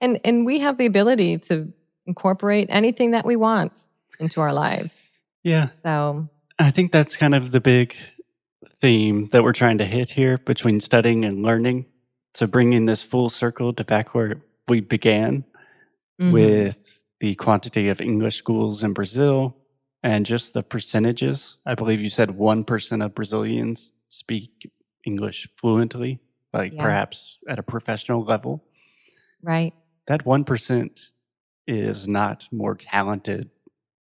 And 0.00 0.20
and 0.24 0.46
we 0.46 0.60
have 0.60 0.78
the 0.78 0.86
ability 0.86 1.38
to 1.38 1.72
incorporate 2.06 2.68
anything 2.70 3.10
that 3.10 3.26
we 3.26 3.34
want 3.34 3.88
into 4.20 4.40
our 4.40 4.52
lives. 4.52 5.08
Yeah. 5.42 5.68
So 5.82 6.28
I 6.58 6.70
think 6.70 6.92
that's 6.92 7.16
kind 7.16 7.34
of 7.34 7.50
the 7.50 7.60
big 7.60 7.96
theme 8.80 9.28
that 9.32 9.42
we're 9.42 9.52
trying 9.52 9.78
to 9.78 9.84
hit 9.84 10.10
here 10.10 10.38
between 10.38 10.80
studying 10.80 11.24
and 11.24 11.42
learning. 11.42 11.86
So 12.34 12.46
bringing 12.46 12.86
this 12.86 13.02
full 13.02 13.30
circle 13.30 13.72
to 13.74 13.84
back 13.84 14.14
where 14.14 14.42
we 14.68 14.80
began 14.80 15.44
mm-hmm. 16.20 16.32
with 16.32 17.00
the 17.20 17.34
quantity 17.36 17.88
of 17.88 18.00
English 18.00 18.36
schools 18.36 18.82
in 18.82 18.92
Brazil 18.92 19.56
and 20.02 20.26
just 20.26 20.52
the 20.52 20.62
percentages. 20.62 21.56
I 21.64 21.74
believe 21.74 22.00
you 22.00 22.10
said 22.10 22.30
1% 22.30 23.04
of 23.04 23.14
Brazilians 23.14 23.94
speak 24.10 24.70
English 25.04 25.48
fluently, 25.56 26.20
like 26.52 26.74
yeah. 26.74 26.82
perhaps 26.82 27.38
at 27.48 27.58
a 27.58 27.62
professional 27.62 28.22
level. 28.22 28.62
Right 29.42 29.72
that 30.06 30.24
1% 30.24 31.10
is 31.66 32.08
not 32.08 32.46
more 32.52 32.74
talented 32.74 33.50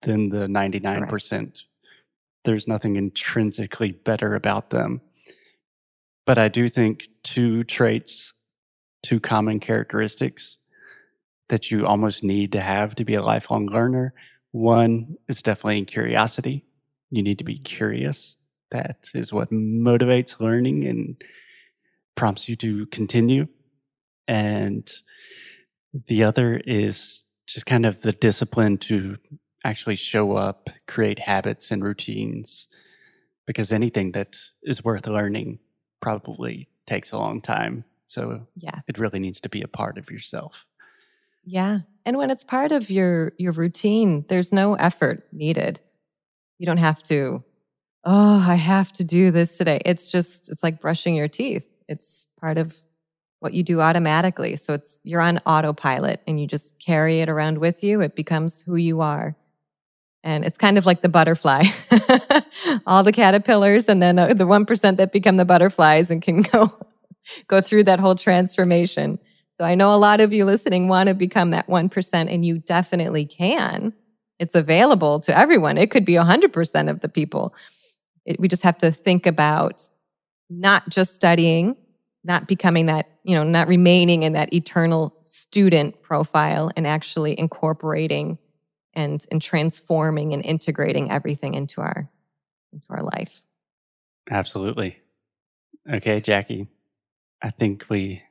than 0.01 0.29
the 0.29 0.47
99%. 0.47 1.63
There's 2.45 2.67
nothing 2.67 2.95
intrinsically 2.95 3.91
better 3.91 4.35
about 4.35 4.69
them. 4.69 5.01
But 6.25 6.37
I 6.37 6.47
do 6.47 6.67
think 6.67 7.07
two 7.23 7.63
traits, 7.63 8.33
two 9.03 9.19
common 9.19 9.59
characteristics 9.59 10.57
that 11.49 11.69
you 11.69 11.85
almost 11.85 12.23
need 12.23 12.51
to 12.53 12.61
have 12.61 12.95
to 12.95 13.05
be 13.05 13.13
a 13.13 13.21
lifelong 13.21 13.67
learner. 13.67 14.13
One 14.51 15.17
is 15.27 15.41
definitely 15.41 15.85
curiosity. 15.85 16.65
You 17.11 17.21
need 17.21 17.37
to 17.37 17.43
be 17.43 17.59
curious. 17.59 18.35
That 18.71 19.09
is 19.13 19.31
what 19.31 19.51
motivates 19.51 20.39
learning 20.39 20.85
and 20.85 21.21
prompts 22.15 22.49
you 22.49 22.55
to 22.57 22.87
continue. 22.87 23.47
And 24.27 24.91
the 26.07 26.23
other 26.23 26.61
is 26.65 27.25
just 27.47 27.67
kind 27.67 27.85
of 27.85 28.01
the 28.01 28.11
discipline 28.11 28.77
to 28.79 29.17
actually 29.65 29.95
show 29.95 30.33
up, 30.33 30.69
create 30.87 31.19
habits 31.19 31.71
and 31.71 31.83
routines 31.83 32.67
because 33.47 33.71
anything 33.71 34.11
that 34.13 34.37
is 34.63 34.83
worth 34.83 35.07
learning 35.07 35.59
probably 36.01 36.67
takes 36.87 37.11
a 37.11 37.17
long 37.17 37.41
time. 37.41 37.83
So 38.07 38.47
Yes. 38.55 38.85
it 38.87 38.97
really 38.99 39.19
needs 39.19 39.41
to 39.41 39.49
be 39.49 39.61
a 39.61 39.67
part 39.67 39.97
of 39.97 40.09
yourself. 40.11 40.65
Yeah. 41.43 41.79
And 42.05 42.17
when 42.17 42.29
it's 42.29 42.43
part 42.43 42.71
of 42.71 42.89
your 42.89 43.33
your 43.37 43.51
routine, 43.51 44.25
there's 44.29 44.53
no 44.53 44.75
effort 44.75 45.27
needed. 45.31 45.79
You 46.59 46.65
don't 46.67 46.77
have 46.77 47.01
to, 47.03 47.43
oh, 48.03 48.45
I 48.47 48.55
have 48.55 48.93
to 48.93 49.03
do 49.03 49.31
this 49.31 49.57
today. 49.57 49.79
It's 49.85 50.11
just 50.11 50.49
it's 50.51 50.63
like 50.63 50.79
brushing 50.81 51.15
your 51.15 51.27
teeth. 51.27 51.67
It's 51.87 52.27
part 52.39 52.57
of 52.57 52.75
what 53.39 53.53
you 53.53 53.63
do 53.63 53.81
automatically. 53.81 54.55
So 54.55 54.73
it's 54.73 54.99
you're 55.03 55.21
on 55.21 55.39
autopilot 55.45 56.21
and 56.27 56.39
you 56.39 56.47
just 56.47 56.79
carry 56.79 57.19
it 57.19 57.29
around 57.29 57.57
with 57.59 57.83
you. 57.83 58.01
It 58.01 58.15
becomes 58.15 58.61
who 58.61 58.75
you 58.75 59.01
are. 59.01 59.35
And 60.25 60.43
it's 60.43 60.57
kind 60.57 60.79
of 60.79 60.87
like 60.87 61.01
the 61.01 61.09
butterfly. 61.09 61.65
All 62.87 63.03
the 63.03 63.11
caterpillars 63.13 63.87
and 63.87 64.01
then 64.01 64.17
uh, 64.17 64.33
the 64.33 64.45
1% 64.45 64.97
that 64.97 65.13
become 65.13 65.37
the 65.37 65.45
butterflies 65.45 66.09
and 66.09 66.21
can 66.21 66.41
go 66.51 66.77
go 67.47 67.61
through 67.61 67.83
that 67.83 67.99
whole 67.99 68.15
transformation. 68.15 69.19
So 69.57 69.63
I 69.63 69.75
know 69.75 69.93
a 69.93 69.97
lot 69.97 70.21
of 70.21 70.33
you 70.33 70.45
listening 70.45 70.87
want 70.87 71.09
to 71.09 71.15
become 71.15 71.51
that 71.51 71.67
1%, 71.67 72.13
and 72.13 72.45
you 72.45 72.59
definitely 72.59 73.25
can. 73.25 73.93
It's 74.37 74.55
available 74.55 75.19
to 75.21 75.37
everyone. 75.37 75.77
It 75.77 75.91
could 75.91 76.05
be 76.05 76.13
100% 76.13 76.89
of 76.89 76.99
the 76.99 77.07
people. 77.07 77.55
It, 78.25 78.39
we 78.39 78.47
just 78.47 78.63
have 78.63 78.77
to 78.79 78.91
think 78.91 79.25
about 79.25 79.89
not 80.49 80.89
just 80.89 81.15
studying, 81.15 81.77
not 82.23 82.47
becoming 82.47 82.87
that, 82.87 83.09
you 83.23 83.35
know, 83.35 83.43
not 83.43 83.67
remaining 83.67 84.23
in 84.23 84.33
that 84.33 84.53
eternal 84.53 85.15
student 85.21 86.01
profile 86.01 86.71
and 86.75 86.85
actually 86.85 87.39
incorporating 87.39 88.37
and, 88.95 89.25
and 89.31 89.41
transforming 89.41 90.33
and 90.33 90.45
integrating 90.45 91.11
everything 91.11 91.53
into 91.53 91.81
our, 91.81 92.09
into 92.73 92.87
our 92.89 93.03
life. 93.03 93.43
Absolutely. 94.29 94.97
Okay, 95.91 96.21
Jackie. 96.21 96.67
I 97.41 97.51
think 97.51 97.85
we 97.89 98.23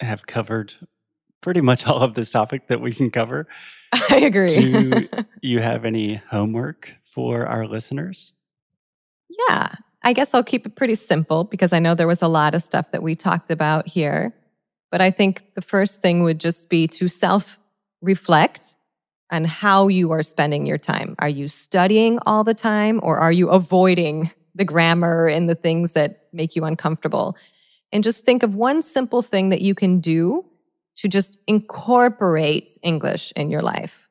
have 0.00 0.26
covered 0.26 0.74
pretty 1.40 1.60
much 1.60 1.86
all 1.86 2.02
of 2.02 2.14
this 2.14 2.30
topic 2.30 2.68
that 2.68 2.80
we 2.80 2.92
can 2.92 3.10
cover. 3.10 3.46
I 4.10 4.18
agree. 4.18 4.54
Do 4.54 5.08
you 5.42 5.60
have 5.60 5.84
any 5.84 6.16
homework 6.16 6.94
for 7.12 7.46
our 7.46 7.66
listeners? 7.66 8.34
Yeah, 9.48 9.74
I 10.02 10.12
guess 10.12 10.34
I'll 10.34 10.44
keep 10.44 10.66
it 10.66 10.76
pretty 10.76 10.94
simple 10.94 11.44
because 11.44 11.72
I 11.72 11.78
know 11.78 11.94
there 11.94 12.06
was 12.06 12.22
a 12.22 12.28
lot 12.28 12.54
of 12.54 12.62
stuff 12.62 12.90
that 12.90 13.02
we 13.02 13.14
talked 13.14 13.50
about 13.50 13.88
here. 13.88 14.34
But 14.90 15.00
I 15.00 15.10
think 15.10 15.54
the 15.54 15.62
first 15.62 16.02
thing 16.02 16.22
would 16.22 16.40
just 16.40 16.68
be 16.68 16.88
to 16.88 17.08
self 17.08 17.58
reflect 18.00 18.76
on 19.30 19.44
how 19.44 19.88
you 19.88 20.10
are 20.10 20.22
spending 20.22 20.66
your 20.66 20.78
time. 20.78 21.14
Are 21.18 21.28
you 21.28 21.48
studying 21.48 22.18
all 22.26 22.44
the 22.44 22.54
time 22.54 23.00
or 23.02 23.18
are 23.18 23.32
you 23.32 23.48
avoiding 23.48 24.30
the 24.54 24.64
grammar 24.64 25.26
and 25.26 25.48
the 25.48 25.54
things 25.54 25.92
that 25.92 26.28
make 26.32 26.56
you 26.56 26.64
uncomfortable? 26.64 27.36
And 27.92 28.04
just 28.04 28.24
think 28.24 28.42
of 28.42 28.54
one 28.54 28.82
simple 28.82 29.22
thing 29.22 29.48
that 29.50 29.62
you 29.62 29.74
can 29.74 30.00
do 30.00 30.44
to 30.96 31.08
just 31.08 31.38
incorporate 31.46 32.76
English 32.82 33.32
in 33.36 33.50
your 33.50 33.62
life. 33.62 34.08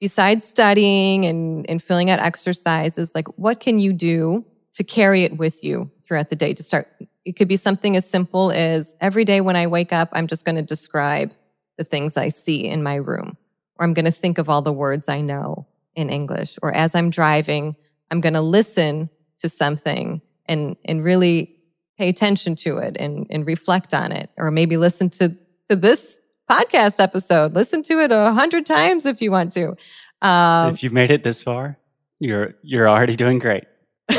Besides 0.00 0.44
studying 0.44 1.26
and, 1.26 1.68
and 1.68 1.82
filling 1.82 2.10
out 2.10 2.20
exercises, 2.20 3.14
like 3.14 3.28
what 3.38 3.60
can 3.60 3.78
you 3.78 3.92
do 3.92 4.44
to 4.74 4.84
carry 4.84 5.24
it 5.24 5.36
with 5.36 5.64
you 5.64 5.90
throughout 6.06 6.28
the 6.28 6.36
day 6.36 6.54
to 6.54 6.62
start? 6.62 6.88
It 7.24 7.32
could 7.32 7.48
be 7.48 7.56
something 7.56 7.96
as 7.96 8.08
simple 8.08 8.50
as 8.52 8.94
every 9.00 9.24
day 9.24 9.40
when 9.40 9.56
I 9.56 9.66
wake 9.66 9.92
up, 9.92 10.08
I'm 10.12 10.26
just 10.26 10.44
going 10.44 10.56
to 10.56 10.62
describe 10.62 11.32
the 11.76 11.84
things 11.84 12.16
I 12.16 12.28
see 12.28 12.66
in 12.66 12.82
my 12.82 12.96
room, 12.96 13.36
or 13.78 13.84
I'm 13.84 13.94
going 13.94 14.04
to 14.04 14.10
think 14.10 14.38
of 14.38 14.48
all 14.48 14.62
the 14.62 14.72
words 14.72 15.08
I 15.08 15.20
know 15.20 15.66
in 15.94 16.10
English, 16.10 16.58
or 16.62 16.74
as 16.74 16.94
I'm 16.94 17.10
driving, 17.10 17.76
I'm 18.10 18.20
going 18.20 18.34
to 18.34 18.40
listen 18.40 19.10
to 19.38 19.48
something 19.48 20.20
and, 20.46 20.76
and 20.84 21.04
really 21.04 21.54
pay 21.98 22.08
attention 22.08 22.54
to 22.56 22.78
it 22.78 22.96
and, 22.98 23.26
and 23.30 23.46
reflect 23.46 23.92
on 23.94 24.12
it, 24.12 24.30
or 24.36 24.50
maybe 24.50 24.76
listen 24.76 25.10
to, 25.10 25.36
to 25.68 25.76
this 25.76 26.18
podcast 26.48 27.00
episode. 27.00 27.54
Listen 27.54 27.82
to 27.84 28.00
it 28.00 28.12
a 28.12 28.32
hundred 28.32 28.66
times 28.66 29.06
if 29.06 29.20
you 29.20 29.30
want 29.30 29.52
to. 29.52 29.76
Um, 30.22 30.72
if 30.72 30.82
you've 30.82 30.92
made 30.92 31.10
it 31.10 31.22
this 31.22 31.42
far, 31.42 31.78
you're 32.18 32.54
you're 32.62 32.88
already 32.88 33.14
doing 33.14 33.38
great. 33.38 33.64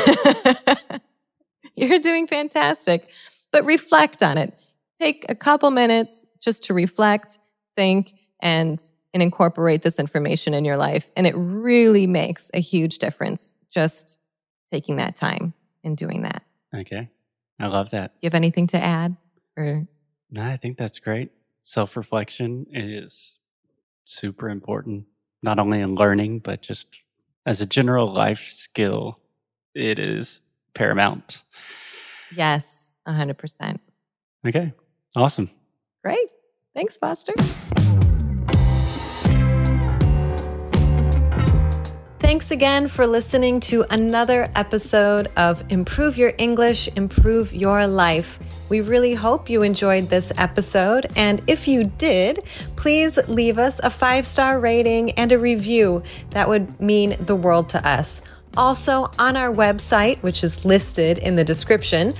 You're 1.76 1.98
doing 1.98 2.26
fantastic. 2.26 3.10
But 3.52 3.64
reflect 3.64 4.22
on 4.22 4.38
it. 4.38 4.54
Take 5.00 5.24
a 5.28 5.34
couple 5.34 5.70
minutes 5.70 6.26
just 6.40 6.64
to 6.64 6.74
reflect, 6.74 7.38
think, 7.74 8.12
and, 8.40 8.80
and 9.12 9.22
incorporate 9.22 9.82
this 9.82 9.98
information 9.98 10.54
in 10.54 10.64
your 10.64 10.76
life. 10.76 11.10
And 11.16 11.26
it 11.26 11.34
really 11.36 12.06
makes 12.06 12.50
a 12.54 12.60
huge 12.60 12.98
difference 12.98 13.56
just 13.70 14.18
taking 14.72 14.96
that 14.96 15.16
time 15.16 15.52
and 15.82 15.96
doing 15.96 16.22
that. 16.22 16.44
Okay. 16.74 17.08
I 17.58 17.66
love 17.66 17.90
that. 17.90 18.12
Do 18.14 18.18
you 18.22 18.26
have 18.26 18.34
anything 18.34 18.66
to 18.68 18.78
add? 18.82 19.16
Or 19.56 19.86
No, 20.30 20.42
I 20.44 20.56
think 20.56 20.76
that's 20.78 20.98
great. 20.98 21.30
Self 21.62 21.96
reflection 21.96 22.66
is 22.72 23.36
super 24.04 24.48
important, 24.48 25.06
not 25.42 25.58
only 25.58 25.80
in 25.80 25.94
learning, 25.94 26.38
but 26.40 26.62
just 26.62 26.86
as 27.46 27.60
a 27.60 27.66
general 27.66 28.12
life 28.12 28.48
skill. 28.48 29.18
It 29.74 29.98
is 29.98 30.40
paramount. 30.74 31.42
yes, 32.34 32.96
100%. 33.06 33.78
Okay. 34.46 34.72
Awesome. 35.16 35.50
Great. 36.02 36.28
Thanks, 36.74 36.96
Foster. 36.96 37.34
Thanks 42.30 42.52
again 42.52 42.86
for 42.86 43.08
listening 43.08 43.58
to 43.62 43.84
another 43.90 44.48
episode 44.54 45.32
of 45.36 45.64
Improve 45.68 46.16
Your 46.16 46.32
English, 46.38 46.88
Improve 46.94 47.52
Your 47.52 47.88
Life. 47.88 48.38
We 48.68 48.82
really 48.82 49.14
hope 49.14 49.50
you 49.50 49.64
enjoyed 49.64 50.08
this 50.08 50.32
episode. 50.38 51.10
And 51.16 51.42
if 51.48 51.66
you 51.66 51.82
did, 51.98 52.44
please 52.76 53.18
leave 53.26 53.58
us 53.58 53.80
a 53.82 53.90
five 53.90 54.24
star 54.24 54.60
rating 54.60 55.10
and 55.18 55.32
a 55.32 55.40
review. 55.40 56.04
That 56.30 56.48
would 56.48 56.80
mean 56.80 57.16
the 57.18 57.34
world 57.34 57.68
to 57.70 57.84
us. 57.84 58.22
Also, 58.56 59.10
on 59.18 59.36
our 59.36 59.52
website, 59.52 60.18
which 60.18 60.44
is 60.44 60.64
listed 60.64 61.18
in 61.18 61.34
the 61.34 61.42
description, 61.42 62.14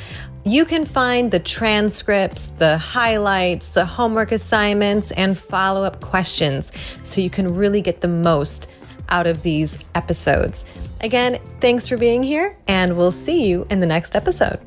you 0.44 0.64
can 0.64 0.86
find 0.86 1.30
the 1.30 1.38
transcripts, 1.38 2.50
the 2.58 2.78
highlights, 2.78 3.68
the 3.68 3.84
homework 3.84 4.32
assignments, 4.32 5.12
and 5.12 5.38
follow 5.38 5.84
up 5.84 6.00
questions 6.00 6.72
so 7.04 7.20
you 7.20 7.30
can 7.30 7.54
really 7.54 7.80
get 7.80 8.00
the 8.00 8.08
most 8.08 8.68
out 9.10 9.26
of 9.26 9.42
these 9.42 9.78
episodes. 9.94 10.64
Again, 11.00 11.38
thanks 11.60 11.86
for 11.86 11.96
being 11.96 12.22
here, 12.22 12.56
and 12.68 12.96
we'll 12.96 13.12
see 13.12 13.46
you 13.46 13.66
in 13.70 13.80
the 13.80 13.86
next 13.86 14.16
episode. 14.16 14.60